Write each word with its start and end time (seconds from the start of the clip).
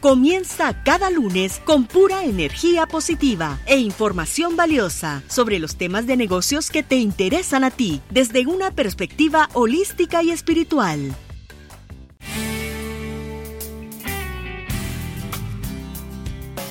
Comienza 0.00 0.82
cada 0.82 1.10
lunes 1.10 1.60
con 1.66 1.84
pura 1.84 2.24
energía 2.24 2.86
positiva 2.86 3.58
e 3.66 3.76
información 3.76 4.56
valiosa 4.56 5.22
sobre 5.28 5.58
los 5.58 5.76
temas 5.76 6.06
de 6.06 6.16
negocios 6.16 6.70
que 6.70 6.82
te 6.82 6.96
interesan 6.96 7.64
a 7.64 7.70
ti 7.70 8.00
desde 8.08 8.46
una 8.46 8.70
perspectiva 8.70 9.50
holística 9.52 10.22
y 10.22 10.30
espiritual. 10.30 11.14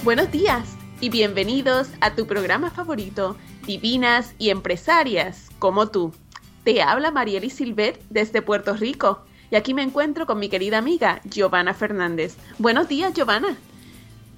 Buenos 0.03 0.31
días 0.31 0.67
y 0.99 1.09
bienvenidos 1.09 1.89
a 2.01 2.15
tu 2.15 2.25
programa 2.25 2.71
favorito 2.71 3.37
divinas 3.67 4.33
y 4.39 4.49
empresarias 4.49 5.51
como 5.59 5.89
tú. 5.89 6.15
Te 6.63 6.81
habla 6.81 7.11
Marieli 7.11 7.51
Silvet 7.51 8.01
desde 8.09 8.41
Puerto 8.41 8.73
Rico 8.73 9.23
y 9.51 9.55
aquí 9.55 9.73
me 9.73 9.83
encuentro 9.83 10.25
con 10.25 10.39
mi 10.39 10.49
querida 10.49 10.77
amiga 10.77 11.21
Giovanna 11.23 11.73
Fernández. 11.73 12.35
Buenos 12.57 12.87
días, 12.87 13.13
Giovanna. 13.13 13.57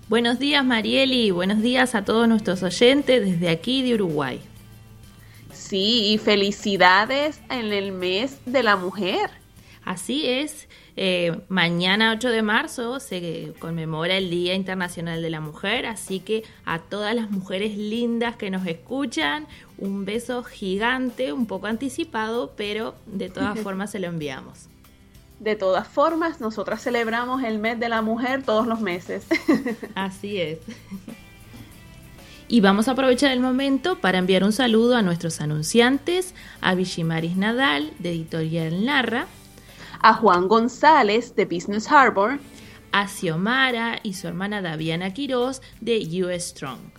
Buenos 0.08 0.40
días, 0.40 0.66
Marieli, 0.66 1.32
buenos 1.32 1.62
días 1.62 1.96
a 1.96 2.04
todos 2.04 2.28
nuestros 2.28 2.64
oyentes 2.64 3.26
desde 3.26 3.50
aquí 3.50 3.82
de 3.82 3.94
Uruguay. 3.94 4.42
Sí, 5.54 6.12
y 6.12 6.18
felicidades 6.18 7.40
en 7.50 7.72
el 7.72 7.94
mes 7.94 8.40
de 8.46 8.64
la 8.64 8.76
mujer. 8.76 9.30
Así 9.86 10.28
es, 10.28 10.68
eh, 10.98 11.40
mañana 11.48 12.14
8 12.16 12.30
de 12.30 12.42
marzo 12.42 13.00
se 13.00 13.54
conmemora 13.60 14.18
el 14.18 14.30
Día 14.30 14.54
Internacional 14.54 15.22
de 15.22 15.30
la 15.30 15.40
Mujer, 15.40 15.86
así 15.86 16.20
que 16.20 16.44
a 16.66 16.80
todas 16.80 17.16
las 17.16 17.32
mujeres 17.32 17.78
lindas 17.78 18.36
que 18.36 18.52
nos 18.52 18.68
escuchan, 18.68 19.48
un 19.78 20.06
beso 20.06 20.44
gigante, 20.44 21.32
un 21.32 21.48
poco 21.48 21.68
anticipado, 21.68 22.54
pero 22.56 22.96
de 23.06 23.30
todas 23.30 23.58
formas 23.64 23.92
se 23.92 24.00
lo 24.00 24.08
enviamos. 24.08 24.71
De 25.42 25.56
todas 25.56 25.88
formas, 25.88 26.40
nosotras 26.40 26.84
celebramos 26.84 27.44
el 27.44 27.58
mes 27.58 27.80
de 27.80 27.90
la 27.90 28.04
mujer 28.04 28.44
todos 28.44 28.68
los 28.68 28.80
meses. 28.80 29.26
Así 29.96 30.40
es. 30.40 30.60
Y 32.48 32.62
vamos 32.62 32.88
a 32.88 32.92
aprovechar 32.92 33.32
el 33.32 33.40
momento 33.40 34.00
para 34.00 34.20
enviar 34.20 34.44
un 34.44 34.52
saludo 34.52 34.96
a 34.96 35.02
nuestros 35.02 35.42
anunciantes, 35.42 36.36
a 36.62 36.76
Vigimaris 36.76 37.38
Nadal, 37.38 37.92
de 37.98 38.12
Editorial 38.12 38.86
Narra, 38.86 39.26
a 40.00 40.14
Juan 40.14 40.48
González 40.48 41.36
de 41.36 41.46
Business 41.46 41.92
Harbor, 41.92 42.38
a 42.92 43.08
Xiomara 43.08 44.00
y 44.04 44.14
su 44.14 44.28
hermana 44.28 44.62
Daviana 44.62 45.12
Quiroz 45.12 45.64
de 45.80 46.24
US 46.24 46.50
Strong. 46.50 46.92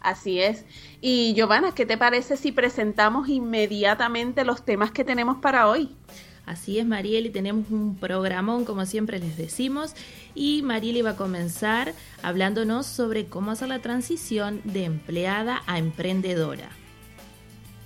Así 0.00 0.38
es. 0.38 0.66
Y 1.00 1.32
Giovanna, 1.32 1.72
¿qué 1.74 1.86
te 1.86 1.96
parece 1.96 2.36
si 2.36 2.52
presentamos 2.52 3.30
inmediatamente 3.30 4.44
los 4.44 4.66
temas 4.66 4.90
que 4.90 5.02
tenemos 5.02 5.38
para 5.38 5.66
hoy? 5.66 5.96
Así 6.44 6.78
es, 6.78 6.86
Marieli, 6.86 7.30
tenemos 7.30 7.70
un 7.70 7.96
programón, 7.96 8.64
como 8.64 8.84
siempre 8.84 9.20
les 9.20 9.36
decimos, 9.36 9.94
y 10.34 10.62
Marieli 10.62 11.02
va 11.02 11.10
a 11.10 11.16
comenzar 11.16 11.94
hablándonos 12.22 12.86
sobre 12.86 13.26
cómo 13.26 13.52
hacer 13.52 13.68
la 13.68 13.80
transición 13.80 14.60
de 14.64 14.84
empleada 14.84 15.62
a 15.66 15.78
emprendedora. 15.78 16.68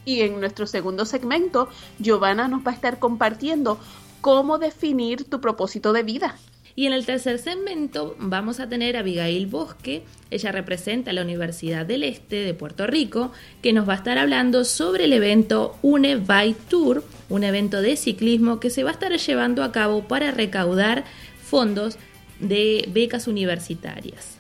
Y 0.07 0.21
en 0.23 0.41
nuestro 0.41 0.67
segundo 0.67 1.05
segmento, 1.05 1.69
Giovanna 1.99 2.49
nos 2.49 2.67
va 2.67 2.71
a 2.71 2.75
estar 2.75 2.99
compartiendo 2.99 3.79
cómo 4.21 4.59
definir 4.59 5.29
tu 5.29 5.41
propósito 5.41 5.93
de 5.93 6.03
vida. 6.03 6.37
Y 6.79 6.87
en 6.87 6.93
el 6.93 7.07
tercer 7.07 7.39
segmento 7.39 8.15
vamos 8.19 8.61
a 8.61 8.69
tener 8.69 8.97
a 8.97 9.01
Abigail 9.01 9.47
Bosque, 9.47 10.03
ella 10.31 10.53
representa 10.53 11.15
la 11.15 11.23
Universidad 11.23 11.87
del 11.87 12.03
Este 12.03 12.37
de 12.37 12.53
Puerto 12.53 12.87
Rico, 12.87 13.33
que 13.63 13.73
nos 13.73 13.89
va 13.89 13.95
a 13.95 13.97
estar 13.97 14.19
hablando 14.19 14.63
sobre 14.67 15.05
el 15.05 15.15
evento 15.15 15.79
UNE 15.81 16.17
Bike 16.17 16.69
Tour, 16.69 17.03
un 17.31 17.45
evento 17.45 17.81
de 17.81 17.97
ciclismo 17.97 18.61
que 18.61 18.69
se 18.69 18.85
va 18.85 18.91
a 18.91 18.93
estar 18.93 19.11
llevando 19.17 19.65
a 19.65 19.73
cabo 19.73 20.07
para 20.07 20.33
recaudar 20.33 21.05
fondos 21.43 21.97
de 22.41 22.87
becas 22.93 23.27
universitarias. 23.27 24.37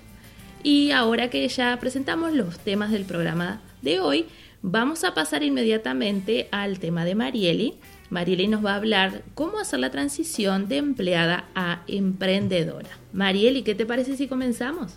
Y 0.62 0.91
ahora 0.91 1.30
que 1.30 1.48
ya 1.48 1.78
presentamos 1.80 2.34
los 2.34 2.58
temas 2.58 2.91
del 2.91 3.06
programa 3.06 3.62
de 3.80 3.98
hoy, 4.00 4.26
Vamos 4.69 5.04
a 5.04 5.15
pasar 5.15 5.44
inmediatamente 5.44 6.49
al 6.50 6.81
tema 6.81 7.04
de 7.04 7.15
Marieli. 7.15 7.78
Marieli 8.10 8.49
nos 8.49 8.66
va 8.66 8.72
a 8.72 8.75
hablar 8.75 9.22
cómo 9.37 9.60
hacer 9.60 9.78
la 9.78 9.93
transición 9.93 10.66
de 10.66 10.78
empleada 10.78 11.44
a 11.54 11.82
emprendedora. 11.87 12.88
Marieli, 13.12 13.62
¿qué 13.62 13.77
te 13.77 13.87
parece 13.87 14.16
si 14.16 14.27
comenzamos? 14.27 14.97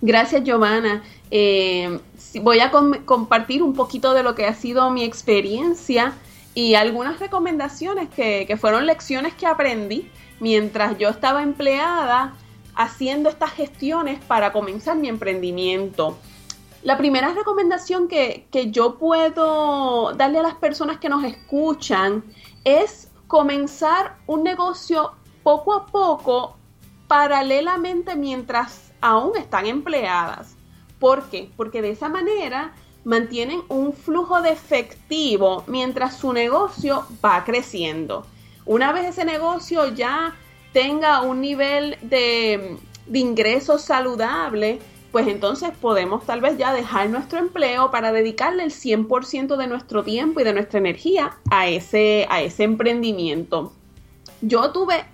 Gracias, 0.00 0.44
Giovanna. 0.44 1.02
Eh, 1.32 1.98
voy 2.42 2.60
a 2.60 2.70
compartir 2.70 3.64
un 3.64 3.74
poquito 3.74 4.14
de 4.14 4.22
lo 4.22 4.36
que 4.36 4.46
ha 4.46 4.54
sido 4.54 4.88
mi 4.92 5.02
experiencia 5.02 6.12
y 6.54 6.74
algunas 6.74 7.18
recomendaciones 7.18 8.08
que, 8.10 8.44
que 8.46 8.56
fueron 8.56 8.86
lecciones 8.86 9.34
que 9.34 9.48
aprendí 9.48 10.08
mientras 10.38 10.96
yo 10.96 11.08
estaba 11.08 11.42
empleada 11.42 12.34
haciendo 12.76 13.28
estas 13.28 13.50
gestiones 13.50 14.20
para 14.28 14.52
comenzar 14.52 14.96
mi 14.96 15.08
emprendimiento. 15.08 16.16
La 16.82 16.98
primera 16.98 17.32
recomendación 17.32 18.08
que, 18.08 18.48
yo 18.72 18.98
puedo 18.98 20.14
darle 20.14 20.40
a 20.40 20.42
las 20.42 20.54
personas 20.56 20.98
que 20.98 21.08
nos 21.08 21.22
escuchan 21.22 22.24
es 22.64 23.08
comenzar 23.28 24.16
un 24.26 24.42
negocio 24.42 25.12
poco 25.44 25.74
a 25.74 25.86
poco, 25.86 26.56
paralelamente 27.06 28.16
mientras 28.16 28.92
aún 29.00 29.36
están 29.36 29.66
empleadas. 29.66 30.56
¿Por 30.98 31.30
qué? 31.30 31.50
Porque 31.56 31.82
de 31.82 31.90
esa 31.90 32.08
manera 32.08 32.72
mantienen 33.04 33.62
un 33.68 33.92
flujo 33.92 34.42
de 34.42 34.50
efectivo 34.50 35.62
mientras 35.68 36.16
su 36.16 36.32
negocio 36.32 37.06
va 37.24 37.44
creciendo. 37.44 38.26
Una 38.66 38.92
vez 38.92 39.06
ese 39.06 39.24
negocio 39.24 39.86
ya 39.94 40.34
tenga 40.72 41.22
un 41.22 41.40
nivel 41.40 41.96
de, 42.02 42.76
de 43.06 43.18
ingresos 43.18 43.82
saludable, 43.82 44.80
pues 45.12 45.28
entonces 45.28 45.70
podemos 45.78 46.24
tal 46.24 46.40
vez 46.40 46.56
ya 46.56 46.72
dejar 46.72 47.10
nuestro 47.10 47.38
empleo 47.38 47.90
para 47.90 48.12
dedicarle 48.12 48.64
el 48.64 48.70
100% 48.70 49.56
de 49.56 49.66
nuestro 49.66 50.02
tiempo 50.02 50.40
y 50.40 50.44
de 50.44 50.54
nuestra 50.54 50.78
energía 50.78 51.36
a 51.50 51.68
ese, 51.68 52.26
a 52.30 52.40
ese 52.40 52.64
emprendimiento. 52.64 53.74
Yo 54.40 54.72
tuve, 54.72 55.04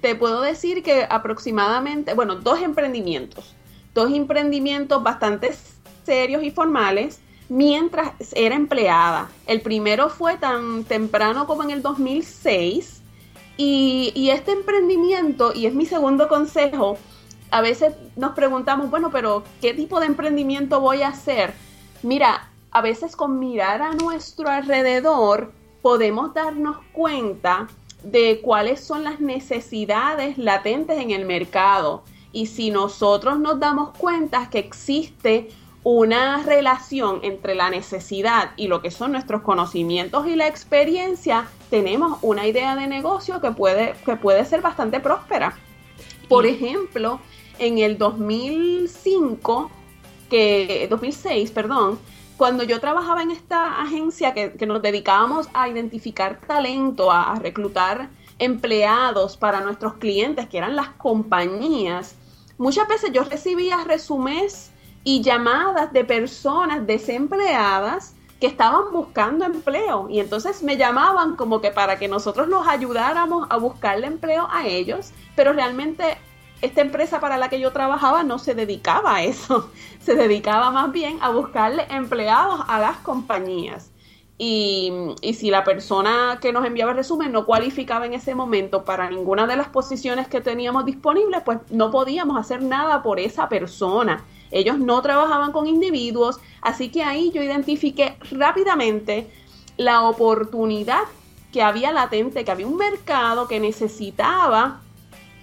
te 0.00 0.14
puedo 0.14 0.40
decir 0.40 0.84
que 0.84 1.04
aproximadamente, 1.10 2.14
bueno, 2.14 2.36
dos 2.36 2.62
emprendimientos, 2.62 3.56
dos 3.92 4.12
emprendimientos 4.12 5.02
bastante 5.02 5.50
serios 6.04 6.44
y 6.44 6.52
formales 6.52 7.20
mientras 7.48 8.12
era 8.36 8.54
empleada. 8.54 9.30
El 9.46 9.62
primero 9.62 10.10
fue 10.10 10.36
tan 10.36 10.84
temprano 10.84 11.48
como 11.48 11.64
en 11.64 11.70
el 11.70 11.82
2006 11.82 13.02
y, 13.56 14.12
y 14.14 14.30
este 14.30 14.52
emprendimiento, 14.52 15.52
y 15.52 15.66
es 15.66 15.74
mi 15.74 15.86
segundo 15.86 16.28
consejo, 16.28 16.98
a 17.50 17.60
veces 17.60 17.94
nos 18.16 18.32
preguntamos, 18.32 18.90
bueno, 18.90 19.10
pero 19.10 19.42
¿qué 19.60 19.74
tipo 19.74 20.00
de 20.00 20.06
emprendimiento 20.06 20.80
voy 20.80 21.02
a 21.02 21.08
hacer? 21.08 21.54
Mira, 22.02 22.50
a 22.70 22.82
veces 22.82 23.16
con 23.16 23.38
mirar 23.38 23.82
a 23.82 23.92
nuestro 23.92 24.48
alrededor 24.48 25.52
podemos 25.82 26.34
darnos 26.34 26.78
cuenta 26.92 27.68
de 28.02 28.40
cuáles 28.42 28.80
son 28.80 29.04
las 29.04 29.20
necesidades 29.20 30.38
latentes 30.38 30.98
en 30.98 31.10
el 31.10 31.24
mercado. 31.24 32.04
Y 32.32 32.46
si 32.46 32.70
nosotros 32.70 33.40
nos 33.40 33.58
damos 33.58 33.90
cuenta 33.96 34.50
que 34.50 34.58
existe 34.58 35.48
una 35.82 36.42
relación 36.42 37.20
entre 37.22 37.54
la 37.54 37.70
necesidad 37.70 38.50
y 38.56 38.68
lo 38.68 38.82
que 38.82 38.90
son 38.90 39.12
nuestros 39.12 39.42
conocimientos 39.42 40.26
y 40.26 40.36
la 40.36 40.46
experiencia, 40.46 41.48
tenemos 41.70 42.18
una 42.22 42.46
idea 42.46 42.76
de 42.76 42.86
negocio 42.86 43.40
que 43.40 43.52
puede, 43.52 43.94
que 44.04 44.16
puede 44.16 44.44
ser 44.44 44.60
bastante 44.60 45.00
próspera. 45.00 45.56
Por 46.28 46.44
ejemplo, 46.44 47.20
en 47.58 47.78
el 47.78 47.98
2005, 47.98 49.70
que 50.30 50.86
2006, 50.90 51.50
perdón, 51.50 51.98
cuando 52.38 52.62
yo 52.62 52.78
trabajaba 52.80 53.22
en 53.22 53.32
esta 53.32 53.82
agencia 53.82 54.32
que, 54.32 54.66
nos 54.66 54.80
dedicábamos 54.80 55.48
a 55.52 55.68
identificar 55.68 56.40
talento, 56.46 57.10
a, 57.10 57.34
reclutar 57.34 58.10
empleados 58.38 59.36
para 59.36 59.60
nuestros 59.60 59.94
clientes, 59.94 60.48
que 60.48 60.58
eran 60.58 60.76
las 60.76 60.90
compañías, 60.90 62.14
muchas 62.56 62.86
veces 62.86 63.10
yo 63.12 63.24
recibía 63.24 63.82
resúmenes 63.84 64.70
y 65.02 65.20
llamadas 65.22 65.92
de 65.92 66.04
personas 66.04 66.86
desempleadas 66.86 68.14
que 68.40 68.46
estaban 68.46 68.92
buscando 68.92 69.44
empleo. 69.44 70.08
Y 70.08 70.20
entonces 70.20 70.62
me 70.62 70.76
llamaban 70.76 71.34
como 71.34 71.60
que 71.60 71.72
para 71.72 71.98
que 71.98 72.06
nosotros 72.06 72.46
los 72.46 72.68
ayudáramos 72.68 73.48
a 73.50 73.56
buscarle 73.56 74.06
empleo 74.06 74.46
a 74.48 74.66
ellos, 74.66 75.10
pero 75.34 75.52
realmente 75.52 76.18
esta 76.60 76.80
empresa 76.80 77.20
para 77.20 77.38
la 77.38 77.48
que 77.48 77.60
yo 77.60 77.72
trabajaba 77.72 78.22
no 78.22 78.38
se 78.38 78.54
dedicaba 78.54 79.16
a 79.16 79.22
eso, 79.22 79.70
se 80.00 80.14
dedicaba 80.14 80.70
más 80.70 80.92
bien 80.92 81.18
a 81.20 81.30
buscarle 81.30 81.86
empleados 81.90 82.60
a 82.68 82.80
las 82.80 82.96
compañías. 82.98 83.90
Y, 84.40 84.92
si 85.34 85.50
la 85.50 85.64
persona 85.64 86.38
que 86.40 86.52
nos 86.52 86.64
enviaba 86.64 86.92
el 86.92 86.98
resumen 86.98 87.32
no 87.32 87.44
cualificaba 87.44 88.06
en 88.06 88.14
ese 88.14 88.36
momento 88.36 88.84
para 88.84 89.10
ninguna 89.10 89.48
de 89.48 89.56
las 89.56 89.68
posiciones 89.68 90.28
que 90.28 90.40
teníamos 90.40 90.84
disponibles, 90.84 91.42
pues 91.44 91.58
no 91.70 91.90
podíamos 91.90 92.38
hacer 92.38 92.62
nada 92.62 93.02
por 93.02 93.18
esa 93.18 93.48
persona. 93.48 94.24
Ellos 94.52 94.78
no 94.78 95.02
trabajaban 95.02 95.50
con 95.50 95.66
individuos, 95.66 96.38
así 96.62 96.88
que 96.90 97.02
ahí 97.02 97.32
yo 97.32 97.42
identifiqué 97.42 98.16
rápidamente 98.30 99.28
la 99.76 100.02
oportunidad 100.02 101.02
que 101.52 101.60
había 101.62 101.90
latente, 101.90 102.44
que 102.44 102.50
había 102.52 102.68
un 102.68 102.76
mercado 102.76 103.48
que 103.48 103.58
necesitaba 103.58 104.82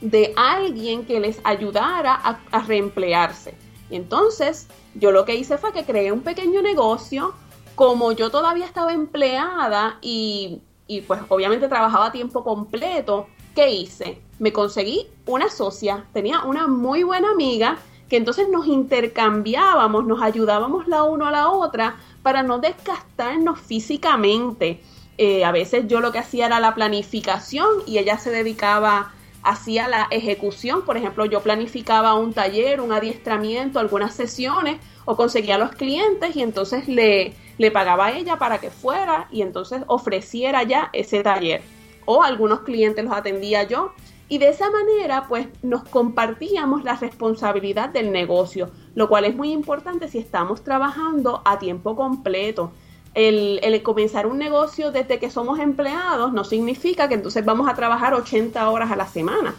de 0.01 0.33
alguien 0.35 1.05
que 1.05 1.19
les 1.19 1.39
ayudara 1.43 2.13
a, 2.13 2.59
reemplearse. 2.61 3.55
Entonces 3.89 4.67
yo 4.95 5.11
lo 5.11 5.25
que 5.25 5.35
hice 5.35 5.57
fue 5.57 5.73
que 5.73 5.85
creé 5.85 6.11
un 6.11 6.21
pequeño 6.21 6.61
negocio, 6.61 7.33
como 7.75 8.11
yo 8.11 8.29
todavía 8.29 8.65
estaba 8.65 8.93
empleada 8.93 9.97
y, 10.01 10.61
y 10.87 11.01
pues 11.01 11.21
obviamente 11.29 11.67
trabajaba 11.67 12.07
a 12.07 12.11
tiempo 12.11 12.43
completo, 12.43 13.27
¿qué 13.53 13.71
hice? 13.71 14.21
Me 14.39 14.51
conseguí 14.51 15.07
una 15.25 15.49
socia, 15.49 16.05
tenía 16.13 16.41
una 16.43 16.67
muy 16.67 17.03
buena 17.03 17.31
amiga 17.31 17.77
que 18.09 18.17
entonces 18.17 18.47
nos 18.49 18.67
intercambiábamos, 18.67 20.05
nos 20.05 20.21
ayudábamos 20.21 20.87
la 20.87 21.03
una 21.03 21.29
a 21.29 21.31
la 21.31 21.49
otra 21.49 21.97
para 22.21 22.43
no 22.43 22.59
desgastarnos 22.59 23.59
físicamente. 23.59 24.81
Eh, 25.17 25.45
a 25.45 25.51
veces 25.51 25.87
yo 25.87 26.01
lo 26.01 26.11
que 26.11 26.19
hacía 26.19 26.45
era 26.45 26.59
la 26.59 26.75
planificación 26.75 27.67
y 27.85 27.97
ella 27.97 28.17
se 28.17 28.31
dedicaba 28.31 29.13
hacía 29.45 29.87
la 29.87 30.07
ejecución, 30.09 30.83
por 30.83 30.97
ejemplo, 30.97 31.25
yo 31.25 31.41
planificaba 31.41 32.15
un 32.15 32.33
taller, 32.33 32.81
un 32.81 32.91
adiestramiento, 32.91 33.79
algunas 33.79 34.13
sesiones 34.13 34.77
o 35.05 35.15
conseguía 35.15 35.55
a 35.55 35.59
los 35.59 35.71
clientes 35.71 36.35
y 36.35 36.41
entonces 36.41 36.87
le, 36.87 37.33
le 37.57 37.71
pagaba 37.71 38.07
a 38.07 38.17
ella 38.17 38.37
para 38.37 38.57
que 38.57 38.71
fuera 38.71 39.27
y 39.31 39.43
entonces 39.43 39.83
ofreciera 39.87 40.63
ya 40.63 40.89
ese 40.93 41.21
taller. 41.21 41.61
O 42.05 42.23
algunos 42.23 42.61
clientes 42.61 43.05
los 43.05 43.13
atendía 43.13 43.63
yo. 43.63 43.93
Y 44.27 44.39
de 44.39 44.49
esa 44.49 44.71
manera 44.71 45.25
pues 45.27 45.47
nos 45.61 45.83
compartíamos 45.83 46.83
la 46.83 46.95
responsabilidad 46.95 47.89
del 47.89 48.11
negocio, 48.11 48.71
lo 48.95 49.07
cual 49.07 49.25
es 49.25 49.35
muy 49.35 49.51
importante 49.51 50.07
si 50.07 50.17
estamos 50.17 50.63
trabajando 50.63 51.43
a 51.45 51.59
tiempo 51.59 51.95
completo 51.95 52.71
el, 53.15 53.81
comenzar 53.81 54.27
un 54.27 54.37
negocio 54.37 54.91
desde 54.91 55.19
que 55.19 55.31
somos 55.31 55.59
empleados 55.59 56.33
no 56.33 56.43
significa 56.43 57.07
que 57.07 57.15
entonces 57.15 57.43
vamos 57.43 57.69
a 57.69 57.73
trabajar 57.73 58.13
80 58.13 58.69
horas 58.69 58.91
a 58.91 58.95
la 58.95 59.07
semana, 59.07 59.55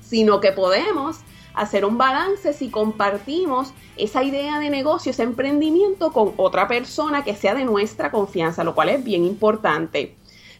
sino 0.00 0.40
que 0.40 0.52
podemos 0.52 1.20
hacer 1.54 1.84
un 1.84 1.98
balance 1.98 2.52
si 2.52 2.70
compartimos 2.70 3.72
esa 3.96 4.22
idea 4.22 4.58
de 4.58 4.70
negocio, 4.70 5.10
ese 5.10 5.22
emprendimiento 5.22 6.12
con 6.12 6.34
otra 6.36 6.68
persona 6.68 7.24
que 7.24 7.34
sea 7.34 7.54
de 7.54 7.64
nuestra 7.64 8.10
confianza, 8.10 8.62
lo 8.62 8.74
cual 8.74 8.90
es 8.90 9.02
bien 9.02 9.24
importante. 9.24 10.14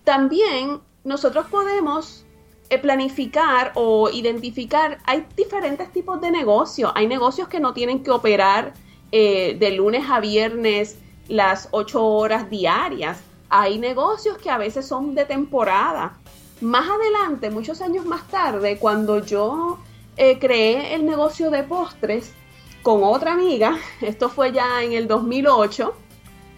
También 0.04 0.80
nosotros 1.04 1.46
podemos 1.50 2.24
eh, 2.70 2.78
planificar 2.78 3.72
o 3.74 4.08
identificar, 4.10 4.98
hay 5.04 5.26
diferentes 5.36 5.92
tipos 5.92 6.20
de 6.20 6.30
negocios, 6.30 6.92
hay 6.94 7.06
negocios 7.06 7.48
que 7.48 7.60
no 7.60 7.74
tienen 7.74 8.02
que 8.02 8.10
operar 8.10 8.72
eh, 9.12 9.56
de 9.58 9.72
lunes 9.72 10.04
a 10.08 10.20
viernes 10.20 10.98
las 11.32 11.68
ocho 11.70 12.04
horas 12.04 12.50
diarias. 12.50 13.22
Hay 13.48 13.78
negocios 13.78 14.36
que 14.36 14.50
a 14.50 14.58
veces 14.58 14.86
son 14.86 15.14
de 15.14 15.24
temporada. 15.24 16.18
Más 16.60 16.86
adelante, 16.86 17.48
muchos 17.48 17.80
años 17.80 18.04
más 18.04 18.28
tarde, 18.28 18.76
cuando 18.78 19.24
yo 19.24 19.78
eh, 20.18 20.38
creé 20.38 20.94
el 20.94 21.06
negocio 21.06 21.50
de 21.50 21.62
postres 21.62 22.34
con 22.82 23.02
otra 23.02 23.32
amiga, 23.32 23.78
esto 24.02 24.28
fue 24.28 24.52
ya 24.52 24.82
en 24.82 24.92
el 24.92 25.08
2008, 25.08 25.94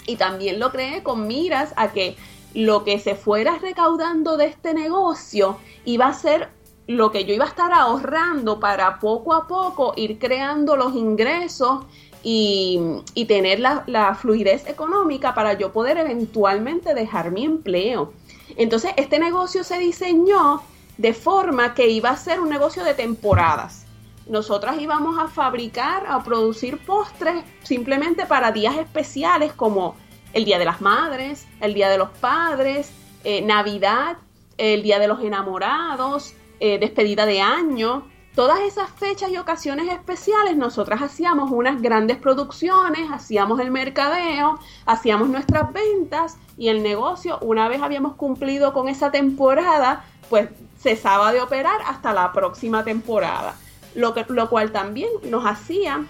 y 0.06 0.16
también 0.16 0.58
lo 0.58 0.72
creé 0.72 1.04
con 1.04 1.28
miras 1.28 1.72
a 1.76 1.92
que 1.92 2.16
lo 2.52 2.82
que 2.82 2.98
se 2.98 3.14
fuera 3.14 3.58
recaudando 3.58 4.36
de 4.36 4.46
este 4.46 4.74
negocio 4.74 5.56
iba 5.84 6.08
a 6.08 6.14
ser 6.14 6.48
lo 6.88 7.12
que 7.12 7.24
yo 7.24 7.32
iba 7.32 7.44
a 7.44 7.48
estar 7.48 7.72
ahorrando 7.72 8.58
para 8.58 8.98
poco 8.98 9.34
a 9.34 9.46
poco 9.46 9.94
ir 9.96 10.18
creando 10.18 10.76
los 10.76 10.94
ingresos 10.94 11.84
y, 12.24 13.26
tener 13.28 13.60
la, 13.60 14.18
fluidez 14.20 14.66
económica 14.66 15.34
para 15.34 15.52
yo 15.52 15.72
poder 15.72 15.98
eventualmente 15.98 16.94
dejar 16.94 17.30
mi 17.30 17.44
empleo. 17.44 18.12
Entonces, 18.56 18.92
este 18.96 19.18
negocio 19.18 19.62
se 19.62 19.78
diseñó 19.78 20.62
de 20.96 21.12
forma 21.12 21.74
que 21.74 21.88
iba 21.90 22.10
a 22.10 22.16
ser 22.16 22.40
un 22.40 22.48
negocio 22.48 22.82
de 22.82 22.94
temporadas. 22.94 23.84
Nosotras 24.26 24.80
íbamos 24.80 25.18
a 25.18 25.28
fabricar, 25.28 26.04
a 26.08 26.22
producir 26.22 26.78
postres 26.78 27.44
simplemente 27.62 28.24
para 28.24 28.52
días 28.52 28.76
especiales 28.76 29.52
como 29.52 29.96
el 30.32 30.46
Día 30.46 30.58
de 30.58 30.64
las 30.64 30.80
Madres, 30.80 31.46
el 31.60 31.74
Día 31.74 31.90
de 31.90 31.98
los 31.98 32.08
Padres, 32.08 32.90
eh, 33.22 33.42
Navidad, 33.42 34.16
el 34.56 34.82
Día 34.82 34.98
de 34.98 35.08
los 35.08 35.22
Enamorados, 35.22 36.32
eh, 36.58 36.78
despedida 36.78 37.26
de 37.26 37.42
año. 37.42 38.08
Todas 38.34 38.60
esas 38.60 38.90
fechas 38.90 39.30
y 39.30 39.36
ocasiones 39.36 39.88
especiales, 39.92 40.56
nosotras 40.56 41.00
hacíamos 41.02 41.52
unas 41.52 41.80
grandes 41.80 42.16
producciones, 42.16 43.08
hacíamos 43.12 43.60
el 43.60 43.70
mercadeo, 43.70 44.58
hacíamos 44.86 45.28
nuestras 45.28 45.72
ventas 45.72 46.36
y 46.58 46.66
el 46.66 46.82
negocio, 46.82 47.38
una 47.42 47.68
vez 47.68 47.80
habíamos 47.80 48.16
cumplido 48.16 48.72
con 48.72 48.88
esa 48.88 49.12
temporada, 49.12 50.04
pues 50.30 50.48
cesaba 50.80 51.32
de 51.32 51.42
operar 51.42 51.80
hasta 51.86 52.12
la 52.12 52.32
próxima 52.32 52.82
temporada. 52.82 53.54
Lo, 53.94 54.14
que, 54.14 54.26
lo 54.28 54.50
cual 54.50 54.72
también 54.72 55.10
nos 55.30 55.46
hacía, 55.46 56.04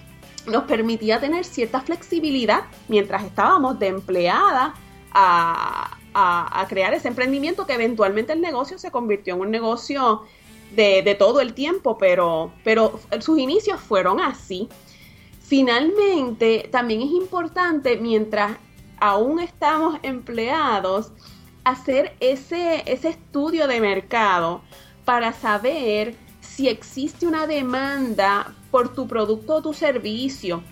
nos 0.46 0.64
permitía 0.64 1.20
tener 1.20 1.44
cierta 1.44 1.82
flexibilidad 1.82 2.62
mientras 2.88 3.22
estábamos 3.24 3.78
de 3.78 3.88
empleada 3.88 4.72
a, 5.12 5.98
a 6.14 6.66
crear 6.68 6.94
ese 6.94 7.08
emprendimiento 7.08 7.66
que 7.66 7.74
eventualmente 7.74 8.32
el 8.32 8.40
negocio 8.40 8.78
se 8.78 8.90
convirtió 8.90 9.34
en 9.34 9.40
un 9.42 9.50
negocio 9.50 10.22
de, 10.74 11.16
todo 11.18 11.40
el 11.40 11.54
tiempo, 11.54 11.98
pero, 11.98 12.52
pero 12.62 13.00
sus 13.20 13.38
inicios 13.38 13.80
fueron 13.80 14.20
así. 14.20 14.68
Finalmente, 15.40 16.68
también 16.70 17.02
es 17.02 17.10
importante, 17.10 17.96
mientras 17.96 18.56
aún 18.98 19.40
estamos 19.40 19.98
empleados, 20.02 21.12
hacer 21.64 22.14
ese, 22.20 22.82
ese 22.86 23.10
estudio 23.10 23.66
de 23.66 23.80
mercado 23.80 24.62
para 25.04 25.32
saber 25.32 26.14
si 26.40 26.68
existe 26.68 27.26
una 27.26 27.46
demanda 27.46 28.54
por 28.70 28.92
tu 28.92 29.06
producto 29.06 29.56
o 29.56 29.62
tu 29.62 29.72
servicio. 29.72 30.62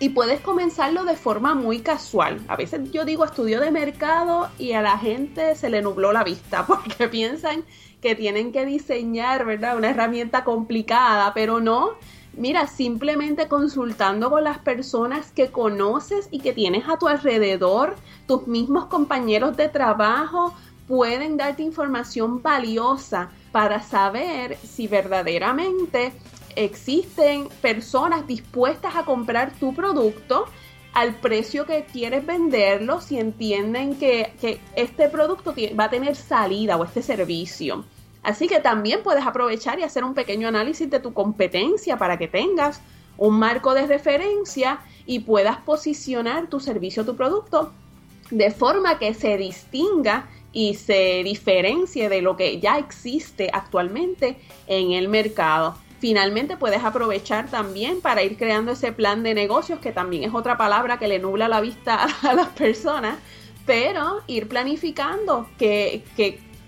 Y 0.00 0.10
puedes 0.10 0.40
comenzarlo 0.40 1.04
de 1.04 1.16
forma 1.16 1.54
muy 1.54 1.80
casual. 1.80 2.40
A 2.48 2.56
veces 2.56 2.90
yo 2.90 3.04
digo 3.04 3.24
estudio 3.24 3.60
de 3.60 3.70
mercado 3.70 4.48
y 4.58 4.72
a 4.72 4.82
la 4.82 4.98
gente 4.98 5.54
se 5.54 5.70
le 5.70 5.82
nubló 5.82 6.12
la 6.12 6.24
vista 6.24 6.66
porque 6.66 7.08
piensan 7.08 7.64
que 8.00 8.14
tienen 8.14 8.52
que 8.52 8.66
diseñar, 8.66 9.46
¿verdad? 9.46 9.76
Una 9.76 9.90
herramienta 9.90 10.44
complicada, 10.44 11.32
pero 11.32 11.60
no. 11.60 11.92
Mira, 12.36 12.66
simplemente 12.66 13.46
consultando 13.46 14.28
con 14.28 14.42
las 14.42 14.58
personas 14.58 15.30
que 15.30 15.50
conoces 15.50 16.28
y 16.32 16.40
que 16.40 16.52
tienes 16.52 16.88
a 16.88 16.98
tu 16.98 17.06
alrededor, 17.06 17.94
tus 18.26 18.48
mismos 18.48 18.86
compañeros 18.86 19.56
de 19.56 19.68
trabajo, 19.68 20.52
pueden 20.88 21.36
darte 21.36 21.62
información 21.62 22.42
valiosa 22.42 23.30
para 23.52 23.80
saber 23.82 24.58
si 24.58 24.88
verdaderamente 24.88 26.12
existen 26.56 27.48
personas 27.60 28.26
dispuestas 28.26 28.96
a 28.96 29.04
comprar 29.04 29.52
tu 29.58 29.74
producto 29.74 30.46
al 30.92 31.16
precio 31.16 31.66
que 31.66 31.84
quieres 31.84 32.24
venderlo 32.24 33.00
si 33.00 33.18
entienden 33.18 33.96
que, 33.96 34.32
que 34.40 34.60
este 34.76 35.08
producto 35.08 35.54
va 35.78 35.84
a 35.84 35.90
tener 35.90 36.14
salida 36.14 36.76
o 36.76 36.84
este 36.84 37.02
servicio. 37.02 37.84
Así 38.22 38.48
que 38.48 38.60
también 38.60 39.02
puedes 39.02 39.26
aprovechar 39.26 39.78
y 39.78 39.82
hacer 39.82 40.04
un 40.04 40.14
pequeño 40.14 40.48
análisis 40.48 40.88
de 40.88 41.00
tu 41.00 41.12
competencia 41.12 41.98
para 41.98 42.16
que 42.16 42.28
tengas 42.28 42.80
un 43.18 43.38
marco 43.38 43.74
de 43.74 43.86
referencia 43.86 44.80
y 45.06 45.20
puedas 45.20 45.58
posicionar 45.58 46.48
tu 46.48 46.60
servicio 46.60 47.02
o 47.02 47.06
tu 47.06 47.16
producto 47.16 47.72
de 48.30 48.50
forma 48.50 48.98
que 48.98 49.14
se 49.14 49.36
distinga 49.36 50.28
y 50.52 50.74
se 50.74 51.22
diferencie 51.24 52.08
de 52.08 52.22
lo 52.22 52.36
que 52.36 52.60
ya 52.60 52.78
existe 52.78 53.50
actualmente 53.52 54.38
en 54.66 54.92
el 54.92 55.08
mercado. 55.08 55.76
Finalmente 56.04 56.58
puedes 56.58 56.84
aprovechar 56.84 57.48
también 57.48 58.02
para 58.02 58.22
ir 58.22 58.36
creando 58.36 58.72
ese 58.72 58.92
plan 58.92 59.22
de 59.22 59.32
negocios, 59.32 59.78
que 59.78 59.90
también 59.90 60.22
es 60.22 60.34
otra 60.34 60.58
palabra 60.58 60.98
que 60.98 61.08
le 61.08 61.18
nubla 61.18 61.48
la 61.48 61.62
vista 61.62 62.06
a 62.22 62.34
las 62.34 62.48
personas, 62.48 63.16
pero 63.64 64.20
ir 64.26 64.46
planificando 64.46 65.48
que, 65.56 66.04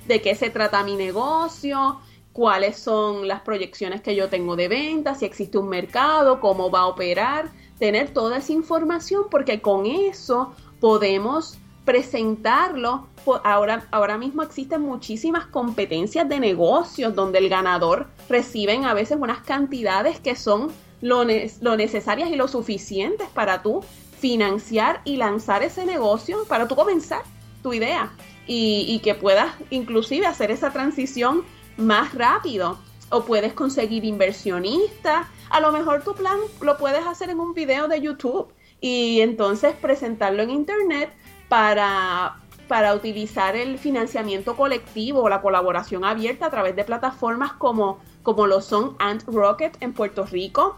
de 0.06 0.22
qué 0.22 0.34
se 0.34 0.48
trata 0.48 0.82
mi 0.84 0.96
negocio, 0.96 2.00
cuáles 2.32 2.78
son 2.78 3.28
las 3.28 3.42
proyecciones 3.42 4.00
que 4.00 4.16
yo 4.16 4.30
tengo 4.30 4.56
de 4.56 4.68
venta, 4.68 5.14
si 5.14 5.26
existe 5.26 5.58
un 5.58 5.68
mercado, 5.68 6.40
cómo 6.40 6.70
va 6.70 6.80
a 6.80 6.86
operar, 6.86 7.50
tener 7.78 8.14
toda 8.14 8.38
esa 8.38 8.54
información 8.54 9.24
porque 9.30 9.60
con 9.60 9.84
eso 9.84 10.54
podemos 10.80 11.58
presentarlo. 11.86 13.06
Ahora, 13.44 13.86
ahora 13.90 14.18
mismo 14.18 14.42
existen 14.42 14.82
muchísimas 14.82 15.46
competencias 15.46 16.28
de 16.28 16.38
negocios 16.38 17.14
donde 17.14 17.38
el 17.38 17.48
ganador 17.48 18.08
reciben 18.28 18.84
a 18.84 18.92
veces 18.92 19.16
unas 19.18 19.40
cantidades 19.40 20.20
que 20.20 20.36
son 20.36 20.70
lo, 21.00 21.24
lo 21.60 21.76
necesarias 21.76 22.28
y 22.28 22.36
lo 22.36 22.48
suficientes 22.48 23.28
para 23.28 23.62
tú 23.62 23.82
financiar 24.18 25.00
y 25.04 25.16
lanzar 25.16 25.62
ese 25.62 25.86
negocio, 25.86 26.44
para 26.48 26.68
tú 26.68 26.76
comenzar 26.76 27.22
tu 27.62 27.72
idea 27.72 28.12
y, 28.46 28.84
y 28.88 28.98
que 28.98 29.14
puedas 29.14 29.54
inclusive 29.70 30.26
hacer 30.26 30.50
esa 30.50 30.70
transición 30.70 31.44
más 31.78 32.14
rápido. 32.14 32.78
O 33.08 33.24
puedes 33.24 33.52
conseguir 33.52 34.04
inversionistas. 34.04 35.28
A 35.50 35.60
lo 35.60 35.70
mejor 35.70 36.02
tu 36.02 36.12
plan 36.14 36.38
lo 36.60 36.76
puedes 36.76 37.06
hacer 37.06 37.30
en 37.30 37.38
un 37.38 37.54
video 37.54 37.86
de 37.86 38.00
YouTube 38.00 38.52
y 38.80 39.20
entonces 39.20 39.74
presentarlo 39.74 40.42
en 40.42 40.50
Internet 40.50 41.10
para, 41.48 42.36
para 42.68 42.94
utilizar 42.94 43.56
el 43.56 43.78
financiamiento 43.78 44.56
colectivo 44.56 45.22
o 45.22 45.28
la 45.28 45.40
colaboración 45.40 46.04
abierta 46.04 46.46
a 46.46 46.50
través 46.50 46.76
de 46.76 46.84
plataformas 46.84 47.52
como, 47.52 47.98
como 48.22 48.46
lo 48.46 48.60
son 48.60 48.96
Ant 48.98 49.24
Rocket 49.26 49.76
en 49.80 49.92
Puerto 49.92 50.24
Rico, 50.26 50.76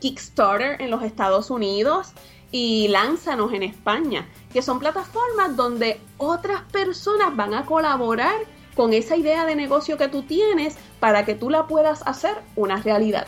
Kickstarter 0.00 0.80
en 0.80 0.90
los 0.90 1.02
Estados 1.02 1.50
Unidos 1.50 2.12
y 2.50 2.88
Lánzanos 2.88 3.52
en 3.52 3.62
España, 3.62 4.28
que 4.52 4.62
son 4.62 4.78
plataformas 4.78 5.56
donde 5.56 6.00
otras 6.18 6.62
personas 6.72 7.36
van 7.36 7.54
a 7.54 7.64
colaborar 7.64 8.34
con 8.74 8.92
esa 8.92 9.16
idea 9.16 9.44
de 9.44 9.56
negocio 9.56 9.98
que 9.98 10.08
tú 10.08 10.22
tienes 10.22 10.76
para 11.00 11.24
que 11.24 11.34
tú 11.34 11.50
la 11.50 11.66
puedas 11.66 12.02
hacer 12.06 12.36
una 12.56 12.76
realidad. 12.76 13.26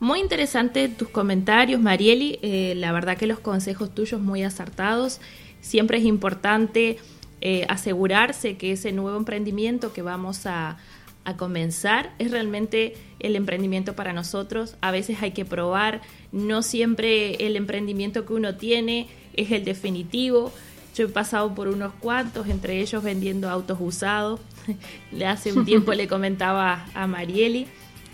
Muy 0.00 0.20
interesante 0.20 0.88
tus 0.88 1.10
comentarios, 1.10 1.78
Marieli. 1.78 2.38
Eh, 2.40 2.72
la 2.74 2.90
verdad 2.90 3.18
que 3.18 3.26
los 3.26 3.38
consejos 3.38 3.94
tuyos 3.94 4.18
muy 4.18 4.42
acertados. 4.42 5.20
Siempre 5.60 5.98
es 5.98 6.04
importante 6.04 6.96
eh, 7.42 7.66
asegurarse 7.68 8.56
que 8.56 8.72
ese 8.72 8.92
nuevo 8.92 9.18
emprendimiento 9.18 9.92
que 9.92 10.00
vamos 10.00 10.46
a, 10.46 10.78
a 11.26 11.36
comenzar 11.36 12.14
es 12.18 12.30
realmente 12.30 12.94
el 13.18 13.36
emprendimiento 13.36 13.94
para 13.94 14.14
nosotros. 14.14 14.74
A 14.80 14.90
veces 14.90 15.18
hay 15.20 15.32
que 15.32 15.44
probar. 15.44 16.00
No 16.32 16.62
siempre 16.62 17.34
el 17.46 17.56
emprendimiento 17.56 18.24
que 18.24 18.32
uno 18.32 18.54
tiene 18.54 19.06
es 19.34 19.50
el 19.50 19.66
definitivo. 19.66 20.50
Yo 20.96 21.04
he 21.04 21.08
pasado 21.08 21.54
por 21.54 21.68
unos 21.68 21.92
cuantos, 22.00 22.48
entre 22.48 22.80
ellos 22.80 23.02
vendiendo 23.02 23.50
autos 23.50 23.76
usados. 23.78 24.40
Hace 25.26 25.52
un 25.52 25.66
tiempo 25.66 25.92
le 25.92 26.08
comentaba 26.08 26.86
a 26.94 27.06
Marieli 27.06 27.66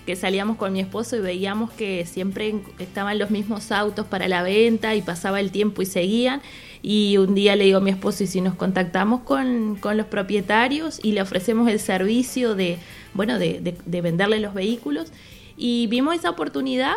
que 0.07 0.17
salíamos 0.17 0.57
con 0.57 0.73
mi 0.73 0.81
esposo 0.81 1.17
y 1.17 1.21
veíamos 1.21 1.71
que 1.73 2.07
siempre 2.07 2.55
estaban 2.79 3.19
los 3.19 3.31
mismos 3.31 3.73
autos 3.73 4.07
para 4.07 4.29
la 4.29 4.43
venta 4.43 4.95
y 4.95 5.03
pasaba 5.03 5.41
el 5.41 5.51
tiempo 5.51 5.83
y 5.83 5.87
seguían. 5.87 6.41
Y 6.81 7.17
un 7.19 7.35
día 7.35 7.57
le 7.57 7.65
digo 7.65 7.79
a 7.79 7.81
mi 7.81 7.91
esposo, 7.91 8.23
y 8.23 8.29
si 8.29 8.41
nos 8.41 8.55
contactamos 8.55 9.23
con, 9.23 9.79
los 9.83 10.07
propietarios 10.07 11.01
y 11.03 11.13
le 11.13 11.23
ofrecemos 11.23 11.69
el 11.69 11.81
servicio 11.81 12.55
de, 12.55 12.79
bueno, 13.13 13.39
de, 13.39 13.77
de 13.85 14.01
venderle 14.01 14.39
los 14.39 14.55
vehículos. 14.55 15.13
Y 15.57 15.89
vimos 15.89 16.15
esa 16.15 16.31
oportunidad 16.31 16.95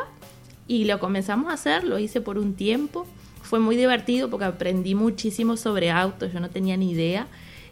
y 0.68 0.86
lo 0.86 1.00
comenzamos 1.00 1.50
a 1.50 1.54
hacer, 1.54 1.84
lo 1.84 1.98
hice 1.98 2.22
por 2.22 2.38
un 2.38 2.54
tiempo. 2.54 3.08
Fue 3.42 3.60
muy 3.60 3.76
divertido 3.76 4.30
porque 4.30 4.46
aprendí 4.46 4.94
muchísimo 4.94 5.58
sobre 5.58 5.90
autos, 5.90 6.32
yo 6.32 6.40
no 6.40 6.50
tenía 6.50 6.78
ni 6.78 6.92
idea 6.92 7.28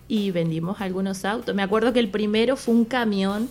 y 0.08 0.32
vendimos 0.32 0.82
algunos 0.82 1.26
autos. 1.26 1.54
Me 1.54 1.62
acuerdo 1.62 1.94
que 1.94 2.00
el 2.00 2.10
primero 2.10 2.56
fue 2.56 2.74
un 2.74 2.86
camión 2.86 3.50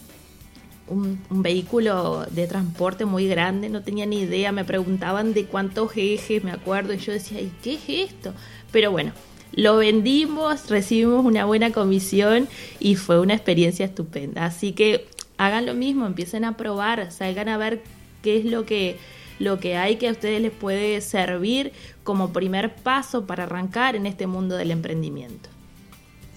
un, 0.89 1.21
vehículo 1.31 2.27
de 2.31 2.47
transporte 2.47 3.05
muy 3.05 3.27
grande, 3.29 3.69
no 3.69 3.83
tenía 3.83 4.07
ni 4.07 4.21
idea, 4.21 4.53
me 4.53 4.65
preguntaban 4.65 5.35
de 5.35 5.47
cuántos 5.47 5.97
ejes, 5.97 6.45
me 6.45 6.53
acuerdo, 6.53 6.93
y 6.95 6.99
yo 6.99 7.13
decía, 7.13 7.41
¿y 7.41 7.53
qué 7.63 7.75
es 7.75 8.11
esto? 8.11 8.33
Pero 8.73 8.91
bueno, 8.91 9.13
lo 9.53 9.77
vendimos, 9.77 10.69
recibimos 10.69 11.25
una 11.25 11.45
buena 11.45 11.73
comisión 11.73 12.49
y 12.79 12.97
fue 12.97 13.21
una 13.21 13.35
experiencia 13.35 13.87
estupenda. 13.87 14.45
Así 14.45 14.73
que 14.73 15.07
hagan 15.39 15.67
lo 15.67 15.75
mismo, 15.75 16.07
empiecen 16.07 16.45
a 16.45 16.57
probar, 16.57 17.11
salgan 17.13 17.49
a 17.49 17.59
ver 17.59 17.83
qué 18.23 18.39
es 18.39 18.45
lo 18.45 18.67
que, 18.67 18.99
lo 19.39 19.59
que 19.59 19.77
hay 19.77 19.97
que 19.97 20.09
a 20.09 20.13
ustedes 20.13 20.41
les 20.41 20.53
puede 20.53 21.01
servir 21.01 21.73
como 22.05 22.33
primer 22.33 22.75
paso 22.75 23.27
para 23.27 23.45
arrancar 23.45 23.97
en 23.97 24.07
este 24.07 24.27
mundo 24.27 24.57
del 24.57 24.71
emprendimiento. 24.71 25.56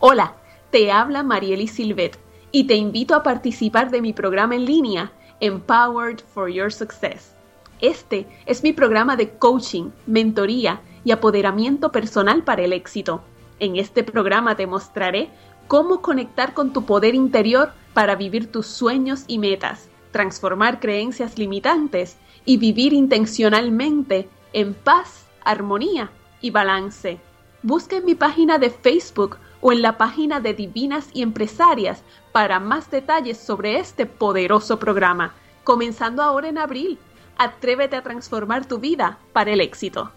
Hola, 0.00 0.36
te 0.70 0.92
habla 0.92 1.22
Marieli 1.22 1.66
Silvet 1.66 2.18
y 2.52 2.64
te 2.64 2.76
invito 2.76 3.14
a 3.14 3.22
participar 3.22 3.90
de 3.90 4.00
mi 4.00 4.12
programa 4.12 4.54
en 4.54 4.64
línea 4.64 5.12
Empowered 5.40 6.20
for 6.20 6.48
Your 6.48 6.72
Success. 6.72 7.34
Este 7.80 8.26
es 8.46 8.62
mi 8.62 8.72
programa 8.72 9.16
de 9.16 9.30
coaching, 9.30 9.90
mentoría 10.06 10.80
y 11.04 11.12
apoderamiento 11.12 11.92
personal 11.92 12.42
para 12.42 12.62
el 12.62 12.72
éxito. 12.72 13.22
En 13.60 13.76
este 13.76 14.04
programa 14.04 14.56
te 14.56 14.66
mostraré 14.66 15.30
cómo 15.68 16.00
conectar 16.00 16.54
con 16.54 16.72
tu 16.72 16.84
poder 16.84 17.14
interior 17.14 17.72
para 17.92 18.16
vivir 18.16 18.50
tus 18.50 18.66
sueños 18.66 19.24
y 19.28 19.38
metas, 19.38 19.88
transformar 20.10 20.80
creencias 20.80 21.38
limitantes 21.38 22.16
y 22.44 22.56
vivir 22.56 22.94
intencionalmente 22.94 24.28
en 24.54 24.72
paz, 24.72 25.26
armonía 25.44 26.10
y 26.40 26.50
balance. 26.50 27.20
Busca 27.62 27.96
en 27.96 28.06
mi 28.06 28.14
página 28.14 28.58
de 28.58 28.70
Facebook 28.70 29.36
o 29.60 29.72
en 29.72 29.82
la 29.82 29.98
página 29.98 30.40
de 30.40 30.54
Divinas 30.54 31.10
y 31.12 31.22
Empresarias 31.22 32.02
para 32.32 32.60
más 32.60 32.90
detalles 32.90 33.36
sobre 33.36 33.78
este 33.78 34.06
poderoso 34.06 34.78
programa, 34.78 35.34
comenzando 35.64 36.22
ahora 36.22 36.48
en 36.48 36.58
abril. 36.58 36.98
Atrévete 37.36 37.96
a 37.96 38.02
transformar 38.02 38.66
tu 38.66 38.78
vida 38.78 39.18
para 39.32 39.52
el 39.52 39.60
éxito. 39.60 40.10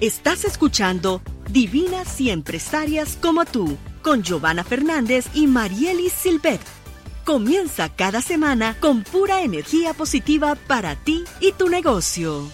Estás 0.00 0.44
escuchando 0.44 1.20
Divinas 1.50 2.20
y 2.20 2.30
Empresarias 2.30 3.18
como 3.20 3.44
tú, 3.44 3.76
con 4.00 4.22
Giovanna 4.22 4.62
Fernández 4.62 5.26
y 5.34 5.48
Marielis 5.48 6.12
Silvet. 6.12 6.60
Comienza 7.24 7.88
cada 7.88 8.22
semana 8.22 8.76
con 8.78 9.02
pura 9.02 9.42
energía 9.42 9.94
positiva 9.94 10.54
para 10.68 10.94
ti 10.94 11.24
y 11.40 11.50
tu 11.50 11.68
negocio. 11.68 12.44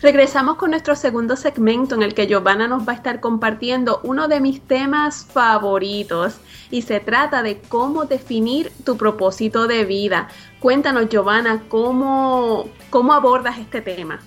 Regresamos 0.00 0.56
con 0.56 0.70
nuestro 0.70 0.96
segundo 0.96 1.36
segmento 1.36 1.94
en 1.94 2.02
el 2.02 2.12
que 2.12 2.26
Giovanna 2.26 2.66
nos 2.66 2.88
va 2.88 2.90
a 2.90 2.96
estar 2.96 3.20
compartiendo 3.20 4.00
uno 4.02 4.26
de 4.26 4.40
mis 4.40 4.60
temas 4.60 5.24
favoritos 5.24 6.40
y 6.72 6.82
se 6.82 6.98
trata 6.98 7.44
de 7.44 7.58
cómo 7.68 8.06
definir 8.06 8.72
tu 8.84 8.96
propósito 8.96 9.68
de 9.68 9.84
vida. 9.84 10.28
Cuéntanos 10.58 11.08
Giovanna, 11.08 11.62
¿cómo, 11.68 12.68
cómo 12.90 13.12
abordas 13.12 13.58
este 13.58 13.82
tema? 13.82 14.20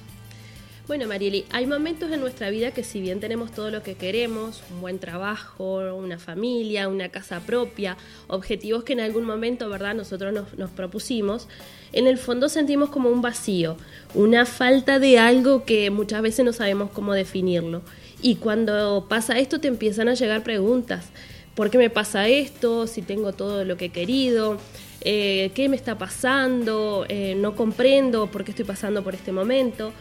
Bueno, 0.88 1.08
Marieli, 1.08 1.46
hay 1.50 1.66
momentos 1.66 2.12
en 2.12 2.20
nuestra 2.20 2.52
vida 2.52 2.70
que 2.70 2.84
si 2.84 3.02
bien 3.02 3.20
tenemos 3.20 3.52
todo 3.52 3.72
lo 3.72 3.82
que 3.82 3.96
queremos, 3.96 4.62
un 4.72 4.82
buen 4.82 5.00
trabajo, 5.00 5.80
una 5.96 6.20
familia, 6.20 6.88
una 6.88 7.10
casa 7.10 7.40
propia, 7.40 7.98
objetivos 8.28 8.84
que 8.84 8.94
en 8.94 9.00
algún 9.00 9.26
momento, 9.26 9.68
¿verdad?, 9.68 9.96
nosotros 9.96 10.32
nos, 10.56 10.70
propusimos, 10.70 11.48
en 11.92 12.06
el 12.06 12.20
fondo 12.20 12.50
sentimos 12.50 12.92
como 12.92 13.10
un 13.10 13.24
vacío, 13.24 13.78
una 14.14 14.46
falta 14.46 15.00
de 15.00 15.18
algo 15.18 15.66
que 15.66 15.90
muchas 15.90 16.22
veces 16.22 16.46
no 16.46 16.54
sabemos 16.54 16.92
cómo 16.92 17.14
definirlo. 17.14 17.82
Y 18.22 18.36
cuando 18.36 19.08
pasa 19.10 19.40
esto 19.40 19.60
te 19.60 19.68
empiezan 19.68 20.08
a 20.08 20.14
llegar 20.14 20.44
preguntas. 20.44 21.10
¿Por 21.56 21.70
qué 21.70 21.78
me 21.78 21.90
pasa 21.90 22.28
esto? 22.28 22.86
Si 22.86 23.02
tengo 23.02 23.32
todo 23.32 23.64
lo 23.64 23.78
que 23.78 23.86
he 23.86 23.90
querido, 23.90 24.58
eh, 25.02 25.52
¿qué 25.56 25.70
me 25.70 25.78
está 25.78 25.98
pasando? 25.98 27.06
Eh, 27.08 27.34
no 27.36 27.56
comprendo 27.56 28.28
por 28.28 28.44
qué 28.44 28.52
estoy 28.52 28.66
pasando 28.66 29.04
por 29.04 29.16
este 29.16 29.32
momento. 29.32 29.94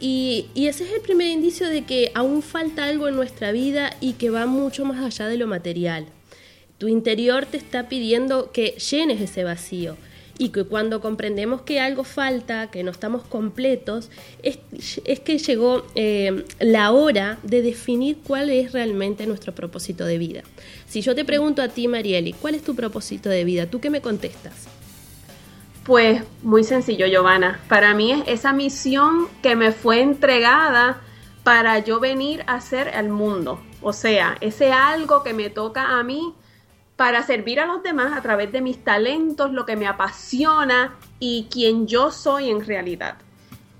Y, 0.00 0.46
ese 0.54 0.84
es 0.84 0.92
el 0.92 1.02
primer 1.02 1.28
indicio 1.28 1.68
de 1.68 1.84
que 1.84 2.10
aún 2.14 2.42
falta 2.42 2.86
algo 2.86 3.06
en 3.08 3.16
nuestra 3.16 3.52
vida 3.52 3.94
y 4.00 4.14
que 4.14 4.30
va 4.30 4.46
mucho 4.46 4.86
más 4.86 5.04
allá 5.04 5.28
de 5.28 5.36
lo 5.36 5.46
material. 5.46 6.06
Tu 6.78 6.88
interior 6.88 7.44
te 7.46 7.58
está 7.58 7.88
pidiendo 7.88 8.50
que 8.50 8.70
llenes 8.72 9.20
ese 9.20 9.44
vacío 9.44 9.96
y 10.38 10.48
que 10.50 10.64
cuando 10.64 11.00
comprendemos 11.00 11.62
que 11.62 11.80
algo 11.80 12.04
falta, 12.04 12.70
que 12.70 12.82
no 12.82 12.90
estamos 12.90 13.22
completos, 13.24 14.10
es, 14.42 14.58
que 15.20 15.38
llegó 15.38 15.84
eh, 15.94 16.44
la 16.58 16.90
hora 16.92 17.38
de 17.42 17.62
definir 17.62 18.18
cuál 18.24 18.50
es 18.50 18.72
realmente 18.72 19.26
nuestro 19.26 19.54
propósito 19.54 20.04
de 20.04 20.18
vida. 20.18 20.42
Si 20.88 21.00
yo 21.02 21.14
te 21.14 21.24
pregunto 21.24 21.62
a 21.62 21.68
ti, 21.68 21.88
Marieli, 21.88 22.32
¿cuál 22.32 22.54
es 22.54 22.62
tu 22.62 22.74
propósito 22.74 23.28
de 23.28 23.44
vida? 23.44 23.66
¿Tú 23.66 23.80
qué 23.80 23.90
me 23.90 24.00
contestas? 24.00 24.66
Pues 25.84 26.22
muy 26.42 26.64
sencillo, 26.64 27.06
Giovanna. 27.06 27.60
Para 27.68 27.94
mí 27.94 28.12
es 28.12 28.22
esa 28.26 28.52
misión 28.52 29.28
que 29.42 29.54
me 29.54 29.70
fue 29.70 30.00
entregada 30.00 31.02
para 31.42 31.78
yo 31.80 32.00
venir 32.00 32.42
a 32.46 32.54
hacer 32.54 32.88
al 32.88 33.10
mundo. 33.10 33.60
O 33.82 33.92
sea, 33.92 34.36
ese 34.40 34.72
algo 34.72 35.22
que 35.22 35.34
me 35.34 35.50
toca 35.50 35.98
a 35.98 36.02
mí 36.02 36.32
para 36.96 37.22
servir 37.22 37.60
a 37.60 37.66
los 37.66 37.82
demás 37.82 38.16
a 38.16 38.22
través 38.22 38.52
de 38.52 38.60
mis 38.60 38.82
talentos, 38.82 39.52
lo 39.52 39.66
que 39.66 39.76
me 39.76 39.86
apasiona 39.86 40.96
y 41.18 41.48
quien 41.50 41.86
yo 41.86 42.10
soy 42.10 42.50
en 42.50 42.64
realidad. 42.64 43.16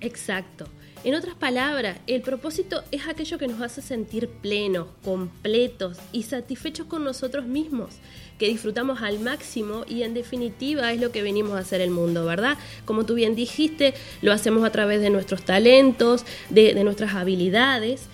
Exacto. 0.01 0.67
En 1.05 1.15
otras 1.15 1.35
palabras, 1.35 1.99
el 2.07 2.23
propósito 2.23 2.83
es 2.91 3.07
aquello 3.07 3.37
que 3.37 3.47
nos 3.47 3.61
hace 3.61 3.83
sentir 3.83 4.27
plenos, 4.29 4.87
completos 5.05 5.99
y 6.13 6.23
satisfechos 6.23 6.87
con 6.87 7.05
nosotros 7.05 7.45
mismos, 7.45 7.97
que 8.39 8.49
disfrutamos 8.49 9.03
al 9.03 9.21
máximo 9.21 9.85
y 9.87 10.03
en 10.03 10.15
definitiva 10.15 10.91
es 10.93 11.01
lo 11.03 11.13
que 11.13 11.23
venimos 11.23 11.53
a 11.53 11.59
hacer 11.59 11.83
el 11.83 11.91
mundo, 11.91 12.25
¿verdad? 12.25 12.57
Como 12.87 13.05
tú 13.05 13.15
bien 13.15 13.35
dijiste, 13.35 13.93
lo 14.23 14.33
hacemos 14.33 14.65
a 14.65 14.73
través 14.73 15.03
de 15.03 15.11
nuestros 15.11 15.43
talentos, 15.45 16.25
de, 16.49 16.73
de 16.73 16.85
nuestras 16.85 17.15
habilidades. 17.15 18.07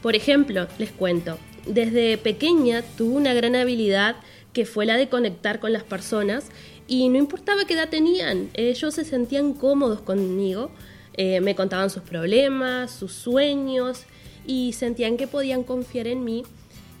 Por 0.00 0.16
ejemplo, 0.16 0.68
les 0.78 0.92
cuento, 0.92 1.38
desde 1.66 2.18
pequeña 2.18 2.82
tuve 2.96 3.16
una 3.16 3.34
gran 3.34 3.56
habilidad 3.56 4.16
que 4.52 4.66
fue 4.66 4.86
la 4.86 4.96
de 4.96 5.08
conectar 5.08 5.60
con 5.60 5.72
las 5.72 5.82
personas 5.82 6.46
y 6.88 7.08
no 7.08 7.18
importaba 7.18 7.64
qué 7.64 7.74
edad 7.74 7.88
tenían, 7.88 8.48
ellos 8.54 8.94
se 8.94 9.04
sentían 9.04 9.52
cómodos 9.52 10.00
conmigo 10.00 10.70
eh, 11.16 11.40
me 11.40 11.54
contaban 11.54 11.88
sus 11.88 12.02
problemas, 12.02 12.90
sus 12.90 13.12
sueños 13.12 14.04
y 14.46 14.74
sentían 14.74 15.16
que 15.16 15.26
podían 15.26 15.64
confiar 15.64 16.06
en 16.06 16.24
mí 16.24 16.44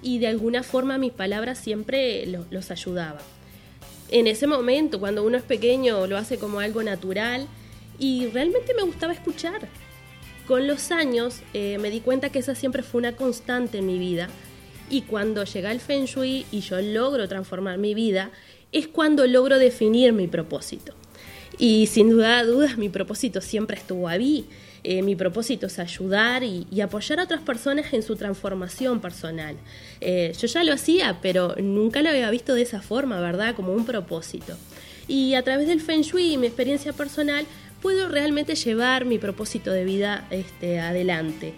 y 0.02 0.18
de 0.18 0.28
alguna 0.28 0.62
forma 0.62 0.96
mis 0.96 1.12
palabras 1.12 1.58
siempre 1.58 2.26
los 2.26 2.70
ayudaba. 2.70 3.20
En 4.08 4.26
ese 4.26 4.46
momento, 4.46 5.00
cuando 5.00 5.22
uno 5.24 5.36
es 5.36 5.42
pequeño, 5.42 6.06
lo 6.06 6.16
hace 6.16 6.38
como 6.38 6.60
algo 6.60 6.82
natural 6.82 7.46
y 7.98 8.26
realmente 8.28 8.72
me 8.74 8.82
gustaba 8.82 9.12
escuchar. 9.12 9.68
Con 10.46 10.66
los 10.66 10.92
años 10.92 11.40
eh, 11.52 11.76
me 11.78 11.90
di 11.90 12.00
cuenta 12.00 12.30
que 12.30 12.38
esa 12.38 12.54
siempre 12.54 12.82
fue 12.82 13.00
una 13.00 13.16
constante 13.16 13.78
en 13.78 13.86
mi 13.86 13.98
vida 13.98 14.28
y 14.90 15.02
cuando 15.02 15.44
llega 15.44 15.72
el 15.72 15.80
Feng 15.80 16.04
Shui 16.04 16.46
y 16.52 16.60
yo 16.60 16.80
logro 16.80 17.28
transformar 17.28 17.78
mi 17.78 17.94
vida, 17.94 18.30
es 18.72 18.88
cuando 18.88 19.26
logro 19.26 19.58
definir 19.58 20.12
mi 20.12 20.26
propósito. 20.26 20.94
Y 21.58 21.86
sin 21.86 22.10
duda 22.10 22.44
dudas 22.44 22.76
mi 22.76 22.88
propósito 22.88 23.40
siempre 23.40 23.76
estuvo 23.76 24.08
ahí. 24.08 24.46
Eh, 24.84 25.02
mi 25.02 25.16
propósito 25.16 25.66
es 25.66 25.78
ayudar 25.78 26.44
y, 26.44 26.66
apoyar 26.80 27.18
a 27.18 27.24
otras 27.24 27.40
personas 27.42 27.92
en 27.92 28.02
su 28.02 28.14
transformación 28.14 29.00
personal. 29.00 29.56
Eh, 30.00 30.32
yo 30.38 30.46
ya 30.46 30.62
lo 30.62 30.72
hacía, 30.72 31.18
pero 31.22 31.54
nunca 31.56 32.02
lo 32.02 32.10
había 32.10 32.30
visto 32.30 32.54
de 32.54 32.62
esa 32.62 32.82
forma, 32.82 33.20
¿verdad? 33.20 33.54
Como 33.56 33.72
un 33.72 33.84
propósito. 33.86 34.56
Y 35.08 35.34
a 35.34 35.42
través 35.42 35.66
del 35.68 35.80
Feng 35.80 36.02
Shui 36.02 36.34
y 36.34 36.36
mi 36.36 36.46
experiencia 36.46 36.92
personal, 36.92 37.46
puedo 37.80 38.08
realmente 38.08 38.54
llevar 38.54 39.04
mi 39.04 39.18
propósito 39.18 39.72
de 39.72 39.84
vida 39.84 40.26
este, 40.30 40.78
adelante. 40.78 41.54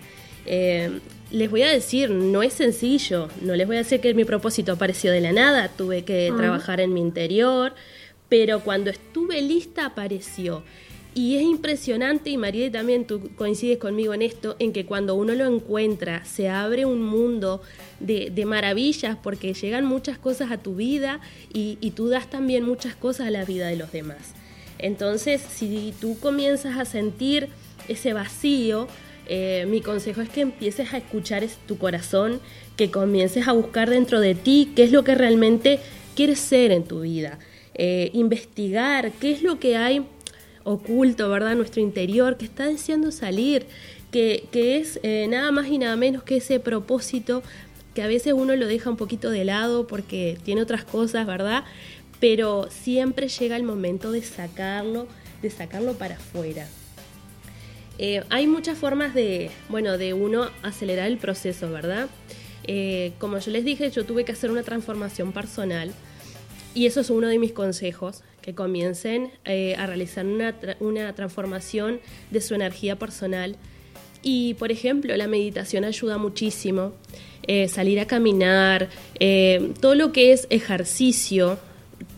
Eh, 0.47 1.01
les 1.31 1.51
voy 1.51 1.62
a 1.62 1.69
decir, 1.69 2.11
no 2.11 2.43
es 2.43 2.55
sencillo, 2.55 3.29
no 3.43 3.55
les 3.55 3.67
voy 3.67 3.77
a 3.77 3.81
decir 3.81 4.01
que 4.01 4.14
mi 4.14 4.25
propósito 4.25 4.73
apareció 4.73 5.12
de 5.12 5.21
la 5.21 5.33
nada, 5.33 5.69
tuve 5.69 6.05
que 6.05 6.33
trabajar 6.37 6.81
en 6.81 6.95
mi 6.95 7.01
interior, 7.01 7.75
pero 8.29 8.61
cuando 8.61 8.91
estuve 8.91 9.41
lista 9.43 9.87
apareció. 9.87 10.62
Y 11.14 11.37
es 11.37 11.43
impresionante, 11.43 12.31
y 12.31 12.37
María 12.37 12.71
también 12.71 13.05
tú 13.07 13.31
coincides 13.35 13.79
conmigo 13.79 14.14
en 14.14 14.23
esto, 14.23 14.57
en 14.59 14.73
que 14.73 14.87
cuando 14.87 15.14
uno 15.17 15.35
lo 15.35 15.47
encuentra 15.47 16.25
se 16.25 16.49
abre 16.49 16.85
un 16.85 17.03
mundo 17.03 17.61
de, 17.99 18.31
maravillas 18.47 19.17
porque 19.21 19.53
llegan 19.53 19.85
muchas 19.85 20.19
cosas 20.19 20.53
a 20.53 20.59
tu 20.59 20.77
vida 20.77 21.21
y, 21.53 21.77
tú 21.97 22.09
das 22.09 22.31
también 22.31 22.64
muchas 22.64 22.95
cosas 22.95 23.27
a 23.27 23.31
la 23.31 23.45
vida 23.45 23.67
de 23.67 23.77
los 23.77 23.91
demás. 23.91 24.35
Entonces, 24.79 25.43
si 25.43 25.93
tú 26.01 26.17
comienzas 26.21 26.79
a 26.79 26.85
sentir 26.85 27.49
ese 27.88 28.12
vacío, 28.12 28.87
eh, 29.29 29.67
mi 29.69 29.81
consejo 29.81 30.21
es 30.21 30.29
que 30.29 30.41
empieces 30.41 30.93
a 30.95 30.99
escuchar 30.99 31.45
tu 31.67 31.79
corazón, 31.79 32.41
que 32.77 32.91
comiences 32.91 33.47
a 33.47 33.53
buscar 33.53 33.91
dentro 33.91 34.21
de 34.21 34.35
ti 34.35 34.73
qué 34.75 34.85
es 34.85 34.93
lo 34.93 35.05
que 35.05 35.14
realmente 35.14 35.81
quieres 36.14 36.38
ser 36.38 36.73
en 36.73 36.85
tu 36.85 37.03
vida. 37.03 37.38
Eh, 37.75 38.11
investigar 38.14 39.12
qué 39.12 39.31
es 39.31 39.43
lo 39.43 39.61
que 39.61 39.77
hay 39.77 40.05
oculto, 40.64 41.29
¿verdad? 41.29 41.55
nuestro 41.55 41.81
interior, 41.81 42.37
que 42.37 42.45
está 42.45 42.67
deseando 42.67 43.11
salir, 43.12 43.67
que, 44.11 44.49
es 44.53 44.99
eh, 45.03 45.27
nada 45.29 45.53
más 45.53 45.69
y 45.69 45.79
nada 45.79 45.97
menos 45.97 46.23
que 46.23 46.38
ese 46.38 46.61
propósito 46.61 47.43
que 47.95 48.03
a 48.03 48.07
veces 48.07 48.33
uno 48.33 48.55
lo 48.57 48.67
deja 48.67 48.91
un 48.91 48.97
poquito 48.97 49.31
de 49.31 49.45
lado 49.45 49.87
porque 49.87 50.38
tiene 50.45 50.62
otras 50.62 50.85
cosas, 50.85 51.27
¿verdad? 51.27 51.64
Pero 52.21 52.69
siempre 52.71 53.29
llega 53.29 53.57
el 53.57 53.62
momento 53.62 54.12
de 54.12 54.23
sacarlo, 54.23 55.07
de 55.43 55.51
sacarlo 55.51 55.95
para 55.95 56.17
afuera. 56.17 56.67
Eh, 57.99 58.23
hay 58.31 58.47
muchas 58.47 58.79
formas 58.79 59.15
de, 59.15 59.51
bueno, 59.69 59.99
de 59.99 60.15
uno 60.15 60.49
acelerar 60.63 61.07
el 61.09 61.19
proceso, 61.19 61.71
¿verdad? 61.71 62.09
como 63.19 63.39
yo 63.39 63.51
les 63.51 63.65
dije, 63.65 63.91
yo 63.91 64.05
tuve 64.05 64.27
que 64.27 64.33
hacer 64.33 64.51
una 64.51 64.63
transformación 64.63 65.33
personal 65.33 65.91
y 66.75 66.85
eso 66.87 67.01
es 67.01 67.09
uno 67.09 67.29
de 67.29 67.39
mis 67.39 67.53
consejos, 67.53 68.23
que 68.49 68.55
comiencen 68.55 69.31
eh, 69.45 69.75
a 69.77 69.87
realizar 69.87 70.25
una, 70.25 70.55
una 70.81 71.13
transformación 71.13 72.01
de 72.31 72.41
su 72.41 72.55
energía 72.55 72.97
personal. 72.97 73.57
Y, 74.23 74.55
por 74.55 74.73
ejemplo, 74.73 75.17
la 75.17 75.27
meditación 75.27 75.85
ayuda 75.85 76.19
muchísimo. 76.19 76.93
Eh, 77.43 77.69
salir 77.69 78.01
a 78.01 78.07
caminar, 78.07 78.89
eh, 79.21 79.73
todo 79.81 79.95
lo 79.95 80.13
que 80.13 80.33
es 80.33 80.47
ejercicio 80.51 81.59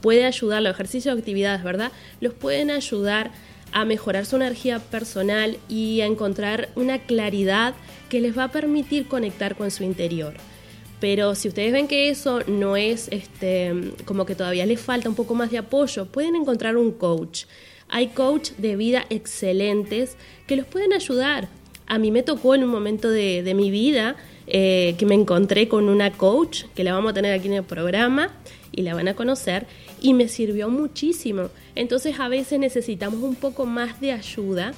puede 0.02 0.24
ayudar, 0.24 0.62
los 0.62 0.74
ejercicios 0.74 1.14
de 1.14 1.20
actividades, 1.20 1.64
¿verdad? 1.64 1.90
Los 2.20 2.34
pueden 2.34 2.70
ayudar 2.70 3.32
a 3.72 3.84
mejorar 3.84 4.26
su 4.26 4.36
energía 4.36 4.78
personal 4.78 5.58
y 5.68 6.00
a 6.00 6.06
encontrar 6.06 6.70
una 6.74 6.98
claridad 6.98 7.74
que 8.08 8.20
les 8.20 8.36
va 8.36 8.44
a 8.44 8.52
permitir 8.52 9.06
conectar 9.08 9.56
con 9.56 9.70
su 9.70 9.84
interior. 9.84 10.34
Pero 11.00 11.34
si 11.34 11.48
ustedes 11.48 11.72
ven 11.72 11.88
que 11.88 12.10
eso 12.10 12.40
no 12.46 12.76
es 12.76 13.08
este, 13.10 13.72
como 14.04 14.26
que 14.26 14.34
todavía 14.34 14.66
les 14.66 14.80
falta 14.80 15.08
un 15.08 15.14
poco 15.14 15.34
más 15.34 15.50
de 15.50 15.58
apoyo, 15.58 16.06
pueden 16.06 16.36
encontrar 16.36 16.76
un 16.76 16.92
coach. 16.92 17.44
Hay 17.88 18.08
coach 18.08 18.50
de 18.58 18.76
vida 18.76 19.06
excelentes 19.08 20.16
que 20.46 20.56
los 20.56 20.66
pueden 20.66 20.92
ayudar. 20.92 21.48
A 21.86 21.98
mí 21.98 22.10
me 22.10 22.22
tocó 22.22 22.54
en 22.54 22.62
un 22.62 22.70
momento 22.70 23.10
de, 23.10 23.50
mi 23.56 23.70
vida 23.70 24.16
eh, 24.46 24.94
que 24.98 25.06
me 25.06 25.14
encontré 25.14 25.68
con 25.68 25.88
una 25.88 26.12
coach, 26.12 26.64
que 26.74 26.84
la 26.84 26.92
vamos 26.92 27.12
a 27.12 27.14
tener 27.14 27.32
aquí 27.32 27.48
en 27.48 27.54
el 27.54 27.64
programa 27.64 28.30
y 28.70 28.82
la 28.82 28.94
van 28.94 29.08
a 29.08 29.14
conocer, 29.14 29.66
y 30.00 30.14
me 30.14 30.28
sirvió 30.28 30.68
muchísimo. 30.68 31.50
Entonces 31.74 32.18
a 32.20 32.28
veces 32.28 32.58
necesitamos 32.58 33.22
un 33.22 33.34
poco 33.34 33.66
más 33.66 34.00
de 34.00 34.12
ayuda, 34.12 34.72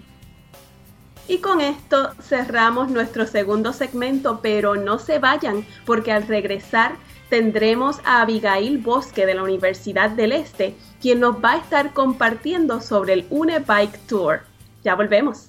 Y 1.28 1.40
con 1.40 1.60
esto 1.62 2.14
cerramos 2.22 2.90
nuestro 2.90 3.28
segundo 3.28 3.74
segmento, 3.74 4.40
pero 4.42 4.76
no 4.76 4.98
se 4.98 5.20
vayan 5.20 5.64
porque 5.86 6.12
al 6.12 6.26
regresar 6.28 6.96
tendremos 7.30 8.00
a 8.04 8.22
Abigail 8.22 8.80
Bosque 8.80 9.28
de 9.28 9.36
la 9.36 9.44
Universidad 9.44 10.10
del 10.10 10.32
Este, 10.32 10.76
quien 11.00 11.20
nos 11.20 11.36
va 11.36 11.52
a 11.52 11.58
estar 11.58 11.94
compartiendo 11.94 12.82
sobre 12.82 13.14
el 13.14 13.28
UNE 13.30 13.60
Bike 13.60 14.00
Tour. 14.08 14.42
Ya 14.84 14.96
volvemos. 14.96 15.49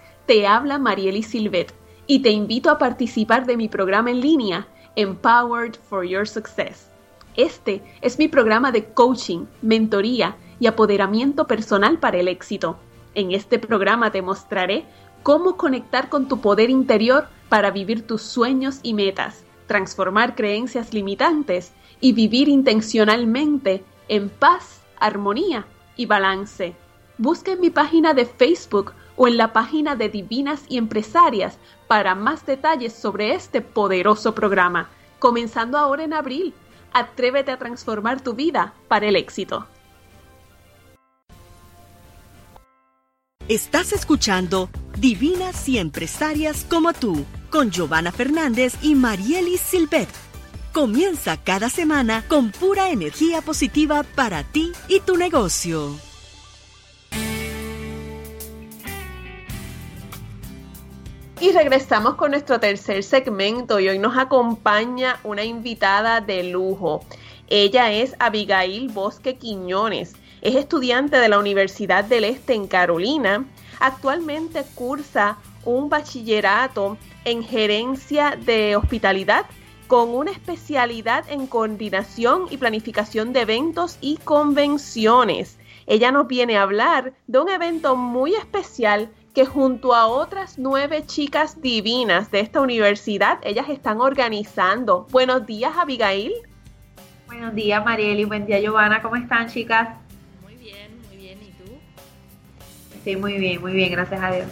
te 0.31 0.47
habla 0.47 0.77
Marieli 0.77 1.23
Silvet 1.23 1.73
y 2.07 2.19
te 2.19 2.29
invito 2.29 2.69
a 2.69 2.77
participar 2.77 3.45
de 3.45 3.57
mi 3.57 3.67
programa 3.67 4.11
en 4.11 4.21
línea 4.21 4.65
Empowered 4.95 5.75
for 5.89 6.05
Your 6.05 6.25
Success 6.25 6.87
este 7.35 7.81
es 7.99 8.17
mi 8.17 8.29
programa 8.29 8.71
de 8.71 8.85
coaching, 8.93 9.45
mentoría 9.61 10.37
y 10.61 10.67
apoderamiento 10.67 11.47
personal 11.47 11.99
para 11.99 12.17
el 12.17 12.29
éxito. 12.29 12.77
En 13.13 13.33
este 13.33 13.59
programa 13.59 14.11
te 14.11 14.21
mostraré 14.21 14.85
cómo 15.21 15.57
conectar 15.57 16.07
con 16.07 16.29
tu 16.29 16.39
poder 16.39 16.69
interior 16.69 17.27
para 17.49 17.69
vivir 17.69 18.07
tus 18.07 18.21
sueños 18.21 18.79
y 18.83 18.93
metas, 18.93 19.43
transformar 19.67 20.35
creencias 20.35 20.93
limitantes 20.93 21.73
y 21.99 22.13
vivir 22.13 22.47
intencionalmente 22.47 23.83
en 24.07 24.29
paz, 24.29 24.81
armonía 24.97 25.65
y 25.97 26.05
balance. 26.05 26.73
Busca 27.17 27.51
en 27.51 27.59
mi 27.59 27.69
página 27.69 28.13
de 28.13 28.25
Facebook 28.25 28.93
o 29.21 29.27
en 29.27 29.37
la 29.37 29.53
página 29.53 29.95
de 29.95 30.09
Divinas 30.09 30.63
y 30.67 30.79
Empresarias 30.79 31.59
para 31.87 32.15
más 32.15 32.43
detalles 32.47 32.91
sobre 32.91 33.35
este 33.35 33.61
poderoso 33.61 34.33
programa, 34.33 34.89
comenzando 35.19 35.77
ahora 35.77 36.03
en 36.03 36.13
abril 36.13 36.55
Atrévete 36.91 37.51
a 37.51 37.59
transformar 37.59 38.21
tu 38.21 38.33
vida 38.33 38.73
para 38.87 39.07
el 39.07 39.15
éxito. 39.15 39.67
Estás 43.47 43.93
escuchando 43.93 44.69
Divinas 44.97 45.69
y 45.69 45.77
Empresarias 45.77 46.65
como 46.67 46.93
tú, 46.93 47.23
con 47.51 47.69
Giovanna 47.69 48.11
Fernández 48.11 48.73
y 48.81 48.95
Marielis 48.95 49.61
Silvet. 49.61 50.09
Comienza 50.73 51.37
cada 51.37 51.69
semana 51.69 52.23
con 52.27 52.49
pura 52.49 52.89
energía 52.89 53.43
positiva 53.43 54.01
para 54.15 54.43
ti 54.43 54.71
y 54.87 54.99
tu 55.01 55.15
negocio. 55.15 56.10
Y 61.41 61.51
regresamos 61.53 62.13
con 62.17 62.29
nuestro 62.29 62.59
tercer 62.59 63.03
segmento 63.03 63.79
y 63.79 63.89
hoy 63.89 63.97
nos 63.97 64.15
acompaña 64.15 65.19
una 65.23 65.43
invitada 65.43 66.21
de 66.21 66.43
lujo. 66.43 67.03
Ella 67.47 67.91
es 67.91 68.15
Abigail 68.19 68.89
Bosque 68.89 69.37
Quiñones. 69.37 70.13
Es 70.43 70.53
estudiante 70.53 71.17
de 71.17 71.27
la 71.29 71.39
Universidad 71.39 72.03
del 72.03 72.25
Este 72.25 72.53
en 72.53 72.67
Carolina. 72.67 73.43
Actualmente 73.79 74.63
cursa 74.75 75.39
un 75.65 75.89
bachillerato 75.89 76.99
en 77.25 77.43
gerencia 77.43 78.37
de 78.45 78.75
hospitalidad 78.75 79.47
con 79.87 80.09
una 80.09 80.29
especialidad 80.29 81.25
en 81.27 81.47
coordinación 81.47 82.45
y 82.51 82.57
planificación 82.57 83.33
de 83.33 83.41
eventos 83.41 83.97
y 83.99 84.17
convenciones. 84.17 85.57
Ella 85.87 86.11
nos 86.11 86.27
viene 86.27 86.57
a 86.57 86.61
hablar 86.61 87.13
de 87.25 87.39
un 87.39 87.49
evento 87.49 87.95
muy 87.95 88.35
especial 88.35 89.09
que 89.33 89.45
junto 89.45 89.93
a 89.93 90.07
otras 90.07 90.57
nueve 90.57 91.03
chicas 91.05 91.61
divinas 91.61 92.31
de 92.31 92.41
esta 92.41 92.59
universidad, 92.59 93.39
ellas 93.43 93.69
están 93.69 94.01
organizando. 94.01 95.07
Buenos 95.11 95.45
días, 95.45 95.73
Abigail. 95.77 96.33
Buenos 97.27 97.55
días, 97.55 97.83
Marieli. 97.83 98.25
Buen 98.25 98.45
día, 98.45 98.59
Giovanna. 98.59 99.01
¿Cómo 99.01 99.15
están, 99.15 99.47
chicas? 99.47 99.89
Muy 100.41 100.55
bien, 100.55 100.91
muy 101.07 101.17
bien. 101.17 101.39
¿Y 101.41 101.51
tú? 101.63 101.71
Sí, 103.05 103.15
muy 103.15 103.33
bien, 103.33 103.61
muy 103.61 103.71
bien. 103.71 103.91
Gracias 103.91 104.21
a 104.21 104.31
Dios. 104.31 104.47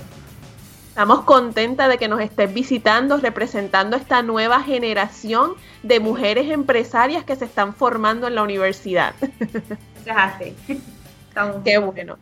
Estamos 0.87 1.21
contentas 1.21 1.89
de 1.89 1.97
que 1.97 2.07
nos 2.07 2.21
estés 2.21 2.53
visitando, 2.53 3.17
representando 3.17 3.97
esta 3.97 4.21
nueva 4.21 4.61
generación 4.63 5.55
de 5.83 5.99
mujeres 5.99 6.49
empresarias 6.51 7.23
que 7.25 7.35
se 7.35 7.45
están 7.45 7.73
formando 7.73 8.27
en 8.27 8.35
la 8.35 8.43
universidad. 8.43 9.13
Gracias. 10.05 10.55
Qué 11.63 11.77
bueno. 11.77 12.17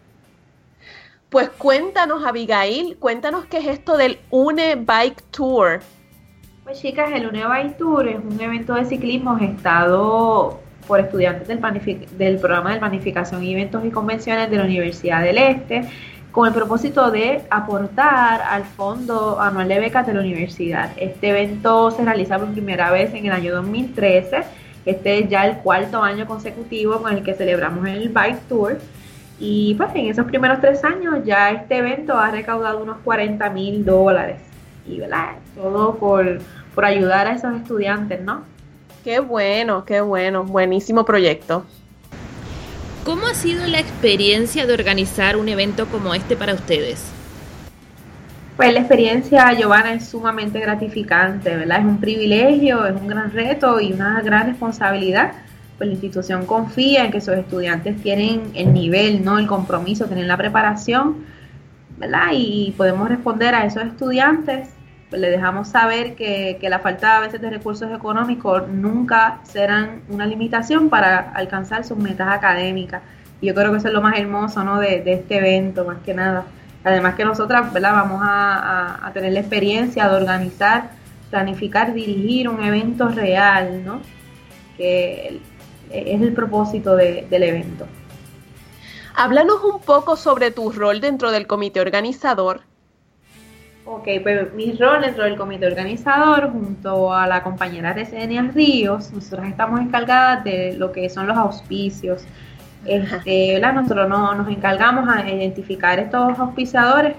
Pues 1.29 1.49
cuéntanos, 1.49 2.25
Abigail, 2.25 2.95
cuéntanos 2.99 3.45
qué 3.45 3.57
es 3.57 3.67
esto 3.67 3.97
del 3.97 4.17
UNE 4.29 4.75
Bike 4.75 5.23
Tour. 5.29 5.81
Pues 6.63 6.79
chicas, 6.79 7.11
el 7.13 7.27
UNE 7.27 7.45
Bike 7.45 7.77
Tour 7.77 8.07
es 8.07 8.19
un 8.23 8.39
evento 8.39 8.75
de 8.75 8.85
ciclismo 8.85 9.35
gestado 9.37 10.61
por 10.87 11.01
estudiantes 11.01 11.45
del, 11.49 11.59
del 12.17 12.37
programa 12.39 12.71
de 12.73 12.79
planificación, 12.79 13.43
eventos 13.43 13.83
y 13.83 13.89
convenciones 13.89 14.49
de 14.49 14.55
la 14.55 14.63
Universidad 14.63 15.21
del 15.21 15.37
Este, 15.37 15.89
con 16.31 16.47
el 16.47 16.53
propósito 16.53 17.11
de 17.11 17.43
aportar 17.49 18.41
al 18.41 18.63
fondo 18.63 19.41
anual 19.41 19.67
de 19.67 19.79
becas 19.81 20.07
de 20.07 20.13
la 20.13 20.21
universidad. 20.21 20.91
Este 20.95 21.31
evento 21.31 21.91
se 21.91 22.05
realiza 22.05 22.39
por 22.39 22.53
primera 22.53 22.89
vez 22.89 23.13
en 23.13 23.25
el 23.25 23.33
año 23.33 23.53
2013. 23.53 24.43
Este 24.85 25.19
es 25.19 25.29
ya 25.29 25.45
el 25.45 25.57
cuarto 25.57 26.01
año 26.01 26.25
consecutivo 26.25 27.01
con 27.01 27.13
el 27.13 27.21
que 27.21 27.33
celebramos 27.33 27.85
el 27.85 28.07
Bike 28.07 28.47
Tour. 28.47 28.77
Y 29.39 29.75
pues 29.75 29.89
en 29.93 30.07
esos 30.07 30.25
primeros 30.25 30.59
tres 30.61 30.83
años 30.83 31.19
ya 31.23 31.51
este 31.51 31.77
evento 31.77 32.17
ha 32.17 32.31
recaudado 32.31 32.81
unos 32.81 32.97
40 33.03 33.49
mil 33.51 33.85
dólares. 33.85 34.41
Y 34.87 34.99
¿verdad? 34.99 35.35
todo 35.55 35.95
por, 35.95 36.39
por 36.73 36.85
ayudar 36.85 37.27
a 37.27 37.33
esos 37.33 37.55
estudiantes, 37.55 38.21
¿no? 38.21 38.43
Qué 39.03 39.19
bueno, 39.19 39.85
qué 39.85 40.01
bueno, 40.01 40.43
buenísimo 40.43 41.05
proyecto. 41.05 41.65
¿Cómo 43.03 43.25
ha 43.27 43.33
sido 43.33 43.65
la 43.67 43.79
experiencia 43.79 44.65
de 44.65 44.73
organizar 44.73 45.37
un 45.37 45.47
evento 45.47 45.85
como 45.87 46.13
este 46.13 46.35
para 46.35 46.53
ustedes? 46.53 47.05
Pues 48.57 48.73
la 48.73 48.79
experiencia, 48.79 49.53
Giovanna, 49.53 49.93
es 49.93 50.09
sumamente 50.09 50.59
gratificante, 50.59 51.55
¿verdad? 51.55 51.79
Es 51.79 51.85
un 51.85 51.99
privilegio, 51.99 52.85
es 52.85 52.99
un 52.99 53.07
gran 53.07 53.31
reto 53.31 53.79
y 53.79 53.93
una 53.93 54.19
gran 54.21 54.47
responsabilidad 54.47 55.31
pues 55.77 55.87
la 55.87 55.93
institución 55.93 56.45
confía 56.45 57.05
en 57.05 57.11
que 57.11 57.21
sus 57.21 57.35
estudiantes 57.35 58.01
tienen 58.01 58.51
el 58.55 58.73
nivel, 58.73 59.23
¿no? 59.23 59.37
El 59.37 59.47
compromiso, 59.47 60.05
tienen 60.05 60.27
la 60.27 60.37
preparación, 60.37 61.25
¿verdad? 61.97 62.29
Y 62.33 62.73
podemos 62.75 63.07
responder 63.09 63.53
a 63.53 63.65
esos 63.65 63.83
estudiantes, 63.83 64.69
pues 65.09 65.21
le 65.21 65.29
dejamos 65.29 65.69
saber 65.69 66.15
que, 66.15 66.57
la 66.63 66.79
falta 66.79 67.17
a 67.17 67.19
veces 67.21 67.41
de 67.41 67.49
recursos 67.49 67.91
económicos 67.93 68.67
nunca 68.67 69.39
serán 69.43 70.01
una 70.09 70.25
limitación 70.25 70.89
para 70.89 71.31
alcanzar 71.31 71.85
sus 71.85 71.97
metas 71.97 72.27
académicas. 72.29 73.03
Y 73.39 73.47
yo 73.47 73.53
creo 73.53 73.71
que 73.71 73.77
eso 73.77 73.87
es 73.87 73.93
lo 73.93 74.01
más 74.01 74.17
hermoso, 74.17 74.63
¿no? 74.63 74.79
De, 74.79 75.03
este 75.05 75.37
evento, 75.37 75.85
más 75.85 75.99
que 76.03 76.13
nada. 76.15 76.45
Además 76.83 77.15
que 77.15 77.23
nosotras, 77.23 77.71
¿verdad? 77.71 77.93
Vamos 77.93 78.19
a, 78.23 79.05
a 79.05 79.13
tener 79.13 79.31
la 79.31 79.41
experiencia 79.41 80.09
de 80.09 80.15
organizar, 80.15 80.89
planificar, 81.29 81.93
dirigir 81.93 82.49
un 82.49 82.63
evento 82.63 83.09
real, 83.09 83.85
¿no? 83.85 84.01
Que 84.75 85.39
es 85.91 86.21
el 86.21 86.33
propósito 86.33 86.95
del 86.95 87.43
evento. 87.43 87.85
Háblanos 89.15 89.63
un 89.63 89.81
poco 89.81 90.15
sobre 90.15 90.51
tu 90.51 90.71
rol 90.71 91.01
dentro 91.01 91.31
del 91.31 91.47
comité 91.47 91.81
organizador. 91.81 92.61
Ok, 93.85 94.07
pues 94.21 94.53
mi 94.53 94.73
rol 94.73 95.01
dentro 95.01 95.23
del 95.23 95.37
comité 95.37 95.65
organizador, 95.65 96.51
junto 96.51 97.13
a 97.13 97.25
la 97.25 97.41
compañera 97.41 97.93
Resenia 97.93 98.43
Ríos, 98.43 99.11
nosotros 99.11 99.47
estamos 99.47 99.79
encargadas 99.79 100.43
de 100.43 100.75
lo 100.77 100.91
que 100.91 101.09
son 101.09 101.25
los 101.25 101.37
auspicios. 101.37 102.23
Este, 102.85 103.59
nosotros 103.59 104.07
no, 104.07 104.35
nos 104.35 104.49
encargamos 104.49 105.09
a 105.09 105.27
identificar 105.27 105.99
estos 105.99 106.37
auspiciadores, 106.37 107.15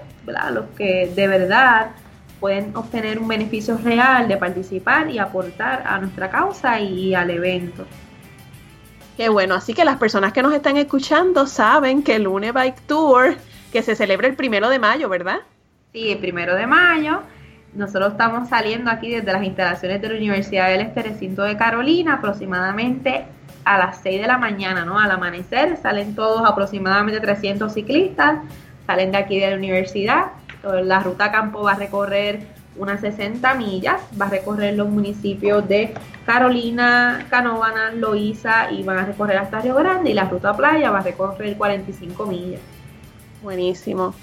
los 0.53 0.65
que 0.77 1.11
de 1.15 1.27
verdad 1.27 1.87
pueden 2.39 2.75
obtener 2.75 3.19
un 3.19 3.27
beneficio 3.27 3.77
real 3.77 4.27
de 4.27 4.37
participar 4.37 5.09
y 5.09 5.19
aportar 5.19 5.83
a 5.85 5.99
nuestra 5.99 6.29
causa 6.29 6.79
y 6.79 7.13
al 7.13 7.29
evento. 7.29 7.85
Qué 9.19 9.27
bueno, 9.27 9.55
así 9.55 9.73
que 9.73 9.83
las 9.83 9.97
personas 9.97 10.31
que 10.31 10.41
nos 10.41 10.53
están 10.53 10.77
escuchando 10.77 11.45
saben 11.45 12.03
que 12.03 12.15
el 12.15 12.25
Une 12.25 12.53
Bike 12.53 12.79
Tour, 12.87 13.35
que 13.69 13.83
se 13.83 13.93
celebra 13.93 14.27
el 14.27 14.35
primero 14.37 14.69
de 14.69 14.79
mayo, 14.79 15.09
¿verdad? 15.09 15.39
Sí, 15.91 16.09
el 16.09 16.19
primero 16.19 16.55
de 16.55 16.65
mayo. 16.65 17.23
Nosotros 17.73 18.13
estamos 18.13 18.47
saliendo 18.47 18.89
aquí 18.89 19.09
desde 19.09 19.33
las 19.33 19.43
instalaciones 19.43 20.01
de 20.01 20.07
la 20.07 20.15
Universidad 20.15 20.69
del 20.69 20.79
Este 20.79 21.03
Recinto 21.03 21.43
de 21.43 21.57
Carolina, 21.57 22.13
aproximadamente 22.13 23.25
a 23.65 23.77
las 23.77 23.99
6 24.03 24.21
de 24.21 24.27
la 24.27 24.37
mañana, 24.37 24.85
¿no? 24.85 24.97
Al 24.97 25.11
amanecer, 25.11 25.75
salen 25.75 26.15
todos 26.15 26.49
aproximadamente 26.49 27.19
300 27.19 27.73
ciclistas, 27.73 28.39
salen 28.87 29.11
de 29.11 29.17
aquí 29.17 29.37
de 29.37 29.49
la 29.49 29.57
universidad. 29.57 30.27
La 30.63 31.01
ruta 31.01 31.29
campo 31.29 31.63
va 31.63 31.73
a 31.73 31.75
recorrer 31.75 32.47
unas 32.77 33.01
60 33.01 33.53
millas, 33.55 34.01
va 34.19 34.27
a 34.27 34.29
recorrer 34.29 34.75
los 34.75 34.89
municipios 34.89 35.67
de 35.67 35.93
Carolina, 36.25 37.25
Canóvana, 37.29 37.91
Loíza 37.91 38.71
y 38.71 38.83
van 38.83 38.99
a 38.99 39.05
recorrer 39.05 39.37
hasta 39.37 39.59
Río 39.59 39.75
Grande 39.75 40.11
y 40.11 40.13
la 40.13 40.25
ruta 40.25 40.55
playa 40.55 40.91
va 40.91 40.99
a 40.99 41.03
recorrer 41.03 41.57
45 41.57 42.25
millas. 42.25 42.61
Buenísimo. 43.43 44.13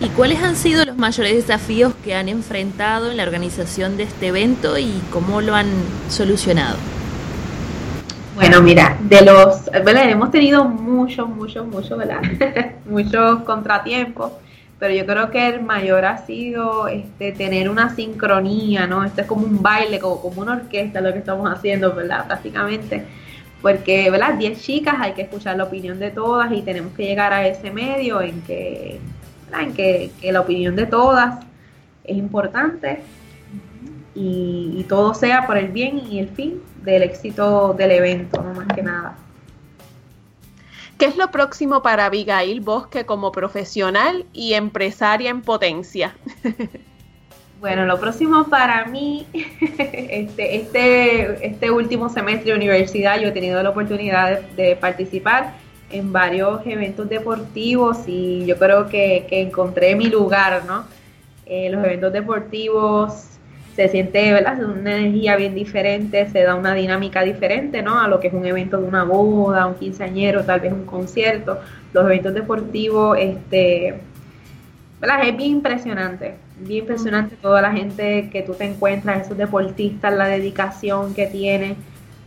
¿Y 0.00 0.08
cuáles 0.10 0.42
han 0.42 0.56
sido 0.56 0.84
los 0.84 0.96
mayores 0.96 1.34
desafíos 1.34 1.94
que 2.04 2.14
han 2.14 2.28
enfrentado 2.28 3.10
en 3.10 3.16
la 3.16 3.24
organización 3.24 3.96
de 3.96 4.04
este 4.04 4.28
evento 4.28 4.78
y 4.78 5.00
cómo 5.10 5.40
lo 5.40 5.54
han 5.54 5.68
solucionado? 6.08 6.76
Bueno, 8.34 8.62
mira, 8.62 8.96
de 9.02 9.22
los, 9.22 9.66
¿verdad? 9.70 10.08
hemos 10.08 10.30
tenido 10.30 10.64
muchos, 10.64 11.28
muchos, 11.28 11.66
muchos, 11.66 11.98
¿verdad? 11.98 12.22
muchos 12.86 13.42
contratiempos 13.42 14.32
pero 14.82 14.94
yo 14.94 15.06
creo 15.06 15.30
que 15.30 15.46
el 15.46 15.62
mayor 15.62 16.04
ha 16.04 16.18
sido 16.26 16.88
este, 16.88 17.30
tener 17.30 17.70
una 17.70 17.94
sincronía, 17.94 18.84
¿no? 18.88 19.04
Esto 19.04 19.20
es 19.20 19.28
como 19.28 19.46
un 19.46 19.62
baile, 19.62 20.00
como, 20.00 20.20
como 20.20 20.42
una 20.42 20.54
orquesta 20.54 21.00
lo 21.00 21.12
que 21.12 21.20
estamos 21.20 21.48
haciendo, 21.48 21.94
¿verdad? 21.94 22.26
Prácticamente, 22.26 23.04
porque, 23.62 24.10
¿verdad? 24.10 24.34
Diez 24.34 24.60
chicas, 24.60 24.96
hay 24.98 25.12
que 25.12 25.22
escuchar 25.22 25.56
la 25.56 25.62
opinión 25.62 26.00
de 26.00 26.10
todas 26.10 26.50
y 26.50 26.62
tenemos 26.62 26.92
que 26.94 27.04
llegar 27.04 27.32
a 27.32 27.46
ese 27.46 27.70
medio 27.70 28.20
en 28.22 28.42
que, 28.42 28.98
En 29.56 29.72
que, 29.72 30.10
la 30.32 30.40
opinión 30.40 30.74
de 30.74 30.86
todas 30.86 31.38
es 32.02 32.16
importante 32.16 33.02
y, 34.16 34.74
y 34.78 34.84
todo 34.88 35.14
sea 35.14 35.46
por 35.46 35.58
el 35.58 35.68
bien 35.68 36.02
y 36.10 36.18
el 36.18 36.28
fin 36.30 36.60
del 36.82 37.04
éxito 37.04 37.72
del 37.72 37.92
evento, 37.92 38.42
no 38.42 38.52
más 38.52 38.66
que 38.66 38.82
nada. 38.82 39.16
¿Qué 41.02 41.08
es 41.08 41.16
lo 41.16 41.32
próximo 41.32 41.82
para 41.82 42.06
Abigail 42.06 42.60
Bosque 42.60 43.04
como 43.04 43.32
profesional 43.32 44.24
y 44.32 44.52
empresaria 44.52 45.30
en 45.30 45.42
potencia? 45.42 46.14
Bueno, 47.60 47.86
lo 47.86 47.98
próximo 47.98 48.44
para 48.44 48.84
mí, 48.86 49.26
este, 49.32 50.56
este, 50.56 51.46
este 51.46 51.70
último 51.72 52.08
semestre 52.08 52.50
de 52.50 52.56
universidad 52.56 53.20
yo 53.20 53.28
he 53.28 53.32
tenido 53.32 53.60
la 53.62 53.70
oportunidad 53.70 54.40
de, 54.40 54.76
participar 54.76 55.54
en 55.90 56.12
varios 56.12 56.64
eventos 56.66 57.08
deportivos 57.08 57.98
y 58.06 58.46
yo 58.46 58.56
creo 58.56 58.88
que, 58.88 59.26
encontré 59.30 59.96
mi 59.96 60.06
lugar, 60.06 60.64
¿no? 60.66 60.84
Eh, 61.46 61.68
los 61.70 61.84
eventos 61.84 62.12
deportivos 62.12 63.31
se 63.74 63.88
siente, 63.88 64.32
¿verdad? 64.32 64.62
Una 64.62 64.96
energía 64.96 65.36
bien 65.36 65.54
diferente, 65.54 66.28
se 66.28 66.42
da 66.42 66.54
una 66.54 66.74
dinámica 66.74 67.22
diferente, 67.22 67.82
¿no? 67.82 67.98
A 67.98 68.08
lo 68.08 68.20
que 68.20 68.28
es 68.28 68.34
un 68.34 68.44
evento 68.44 68.78
de 68.78 68.86
una 68.86 69.04
boda, 69.04 69.66
un 69.66 69.74
quinceañero, 69.74 70.44
tal 70.44 70.60
vez 70.60 70.72
un 70.72 70.84
concierto. 70.84 71.58
Los 71.92 72.04
eventos 72.04 72.34
deportivos, 72.34 73.16
este, 73.18 74.00
¿verdad? 75.00 75.26
Es 75.26 75.36
bien 75.36 75.52
impresionante, 75.52 76.34
bien 76.58 76.80
impresionante 76.80 77.36
toda 77.36 77.62
la 77.62 77.72
gente 77.72 78.28
que 78.30 78.42
tú 78.42 78.54
te 78.54 78.64
encuentras, 78.64 79.26
esos 79.26 79.38
deportistas, 79.38 80.12
la 80.12 80.28
dedicación 80.28 81.14
que 81.14 81.26
tienen, 81.26 81.76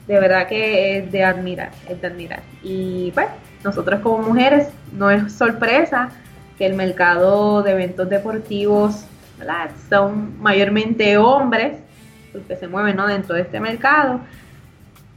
de 0.07 0.19
verdad 0.19 0.47
que 0.47 0.97
es 0.97 1.11
de 1.11 1.23
admirar, 1.23 1.71
es 1.87 2.01
de 2.01 2.07
admirar. 2.07 2.41
Y 2.63 3.11
pues, 3.13 3.27
nosotros 3.63 3.99
como 4.01 4.19
mujeres, 4.19 4.69
no 4.93 5.11
es 5.11 5.31
sorpresa 5.33 6.09
que 6.57 6.65
el 6.65 6.73
mercado 6.73 7.61
de 7.61 7.71
eventos 7.71 8.09
deportivos 8.09 9.05
son 9.89 10.41
mayormente 10.41 11.17
hombres 11.17 11.77
los 12.33 12.43
que 12.45 12.55
se 12.55 12.67
mueven 12.67 12.95
¿no? 12.95 13.07
dentro 13.07 13.35
de 13.35 13.41
este 13.41 13.59
mercado. 13.59 14.19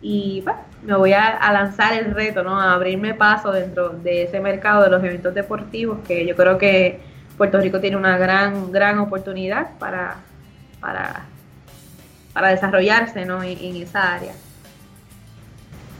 Y 0.00 0.42
bueno, 0.42 0.60
me 0.84 0.96
voy 0.96 1.12
a, 1.12 1.52
lanzar 1.52 1.92
el 1.92 2.14
reto, 2.14 2.44
¿no? 2.44 2.60
A 2.60 2.74
abrirme 2.74 3.14
paso 3.14 3.50
dentro 3.50 3.90
de 3.90 4.24
ese 4.24 4.38
mercado 4.40 4.84
de 4.84 4.90
los 4.90 5.02
eventos 5.02 5.34
deportivos, 5.34 5.98
que 6.06 6.24
yo 6.24 6.36
creo 6.36 6.56
que 6.56 7.00
Puerto 7.36 7.60
Rico 7.60 7.80
tiene 7.80 7.96
una 7.96 8.16
gran, 8.16 8.70
gran 8.70 8.98
oportunidad 9.00 9.76
para, 9.78 10.16
para, 10.80 11.26
para 12.32 12.48
desarrollarse 12.50 13.24
¿no? 13.24 13.42
en, 13.42 13.58
en 13.58 13.82
esa 13.82 14.14
área. 14.14 14.32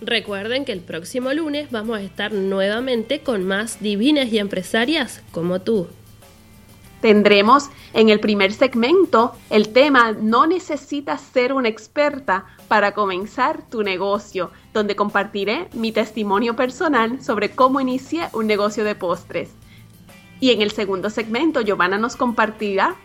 Recuerden 0.00 0.64
que 0.64 0.72
el 0.72 0.80
próximo 0.80 1.34
lunes 1.34 1.70
vamos 1.70 1.98
a 1.98 2.02
estar 2.02 2.32
nuevamente 2.32 3.20
con 3.20 3.44
más 3.44 3.82
divinas 3.82 4.32
y 4.32 4.38
empresarias 4.38 5.20
como 5.32 5.60
tú. 5.60 5.88
Tendremos 7.00 7.70
en 7.92 8.08
el 8.08 8.18
primer 8.18 8.52
segmento 8.52 9.32
el 9.50 9.72
tema 9.72 10.12
No 10.12 10.46
necesitas 10.46 11.20
ser 11.20 11.52
una 11.52 11.68
experta 11.68 12.46
para 12.66 12.92
comenzar 12.92 13.62
tu 13.70 13.84
negocio, 13.84 14.50
donde 14.74 14.96
compartiré 14.96 15.68
mi 15.72 15.92
testimonio 15.92 16.56
personal 16.56 17.22
sobre 17.22 17.50
cómo 17.50 17.80
inicié 17.80 18.28
un 18.32 18.48
negocio 18.48 18.82
de 18.82 18.96
postres. 18.96 19.50
Y 20.40 20.50
en 20.50 20.60
el 20.60 20.72
segundo 20.72 21.08
segmento, 21.08 21.60
Giovanna 21.60 21.98
nos 21.98 22.16
compartirá 22.16 22.96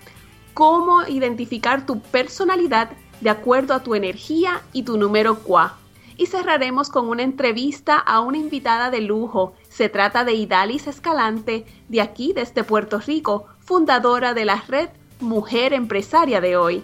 cómo 0.56 1.04
identificar 1.08 1.86
tu 1.86 2.00
personalidad 2.00 2.92
de 3.22 3.30
acuerdo 3.30 3.74
a 3.76 3.84
tu 3.84 3.94
energía 3.96 4.62
y 4.74 4.84
tu 4.84 4.98
número 4.98 5.40
QA. 5.40 5.78
Y 6.18 6.28
cerraremos 6.28 6.90
con 6.90 7.10
una 7.10 7.24
entrevista 7.24 7.98
a 7.98 8.20
una 8.20 8.38
invitada 8.38 8.92
de 8.92 9.02
lujo. 9.02 9.54
Se 9.70 9.90
trata 9.90 10.24
de 10.24 10.34
Idalis 10.34 10.86
Escalante, 10.86 11.66
de 11.90 12.02
aquí, 12.02 12.34
desde 12.34 12.64
Puerto 12.64 13.00
Rico, 13.00 13.48
fundadora 13.66 14.34
de 14.34 14.46
la 14.46 14.64
red 14.68 14.90
Mujer 15.20 15.74
Empresaria 15.74 16.42
de 16.42 16.58
hoy. 16.58 16.84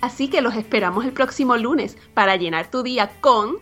Así 0.00 0.28
que 0.28 0.40
los 0.40 0.54
esperamos 0.54 1.04
el 1.04 1.12
próximo 1.12 1.56
lunes 1.56 1.96
para 2.14 2.36
llenar 2.36 2.70
tu 2.70 2.82
día 2.82 3.12
con 3.20 3.58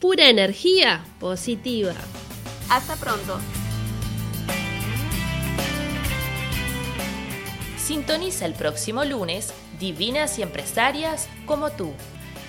pura 0.00 0.28
energía 0.28 1.04
positiva. 1.20 1.92
Hasta 2.70 2.96
pronto. 2.96 3.38
Sintoniza 7.76 8.44
el 8.44 8.54
próximo 8.54 9.04
lunes 9.04 9.54
Divinas 9.78 10.38
y 10.38 10.42
Empresarias 10.42 11.28
como 11.46 11.70
tú. 11.70 11.92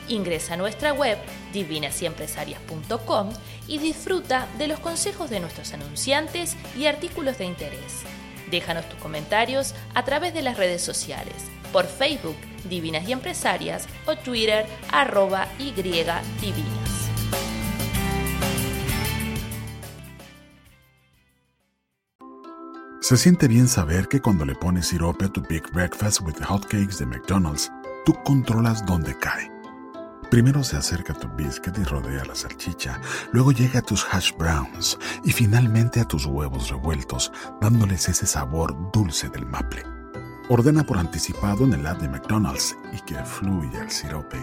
Ingresa 0.08 0.56
a 0.56 0.58
nuestra 0.58 0.92
web 0.92 1.18
divinasyempresarias.com 1.54 3.30
y 3.68 3.78
disfruta 3.78 4.48
de 4.58 4.68
los 4.68 4.80
consejos 4.80 5.30
de 5.30 5.40
nuestros 5.40 5.74
anunciantes 5.74 6.58
y 6.78 6.88
artículos 6.88 7.38
de 7.38 7.46
interés. 7.46 8.04
Déjanos 8.52 8.88
tus 8.90 9.00
comentarios 9.00 9.76
a 9.94 10.04
través 10.06 10.34
de 10.34 10.42
las 10.42 10.58
redes 10.58 10.82
sociales, 10.82 11.36
por 11.72 11.86
Facebook 11.86 12.38
Divinas 12.66 13.08
y 13.08 13.12
Empresarias 13.12 13.88
o 14.06 14.16
Twitter 14.16 14.66
arroba 14.92 15.48
y 15.60 15.72
divinas. 15.72 17.00
Se 23.02 23.18
siente 23.18 23.48
bien 23.48 23.68
saber 23.68 24.08
que 24.08 24.22
cuando 24.22 24.46
le 24.46 24.54
pones 24.54 24.88
sirope 24.88 25.26
a 25.26 25.30
tu 25.30 25.42
Big 25.42 25.64
Breakfast 25.74 26.22
with 26.22 26.36
Hotcakes 26.44 27.00
de 27.00 27.08
McDonald's, 27.08 27.72
tú 28.06 28.14
controlas 28.24 28.86
dónde 28.86 29.18
cae. 29.18 29.59
Primero 30.30 30.64
se 30.64 30.78
acerca 30.78 31.16
tu 31.16 31.28
biscuit 31.30 31.76
y 31.80 31.84
rodea 31.84 32.24
la 32.24 32.36
salchicha, 32.36 33.02
luego 33.32 33.52
llega 33.52 33.80
a 33.80 33.82
tus 33.82 34.06
hash 34.12 34.32
browns 34.38 34.98
y 35.24 35.32
finalmente 35.32 36.00
a 36.00 36.06
tus 36.06 36.28
huevos 36.28 36.70
revueltos, 36.70 37.32
dándoles 37.60 38.08
ese 38.10 38.28
sabor 38.28 38.76
dulce 38.94 39.30
del 39.30 39.48
maple. 39.48 39.84
Ordena 40.50 40.84
por 40.84 41.00
anticipado 41.00 41.64
en 41.66 41.74
el 41.74 41.88
app 41.88 42.00
de 42.00 42.10
McDonald's 42.10 42.78
y 42.94 43.00
que 43.02 43.16
fluya 43.26 43.82
el 43.82 43.90
sirope. 43.90 44.40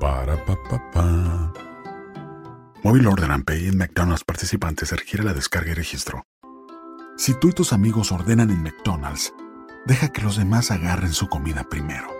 Para 0.00 0.36
pa 0.44 0.56
pa 0.68 0.90
pa. 0.90 1.52
Móvil 2.82 3.06
Order 3.06 3.30
and 3.30 3.44
Pay 3.44 3.68
en 3.68 3.76
McDonald's 3.76 4.24
participantes 4.24 4.90
requiere 4.90 5.22
la 5.22 5.34
descarga 5.34 5.70
y 5.70 5.74
registro. 5.74 6.24
Si 7.16 7.34
tú 7.38 7.50
y 7.50 7.52
tus 7.52 7.72
amigos 7.72 8.10
ordenan 8.10 8.50
en 8.50 8.62
McDonald's, 8.62 9.32
deja 9.86 10.08
que 10.08 10.22
los 10.22 10.36
demás 10.36 10.70
agarren 10.70 11.12
su 11.12 11.28
comida 11.28 11.64
primero. 11.68 12.19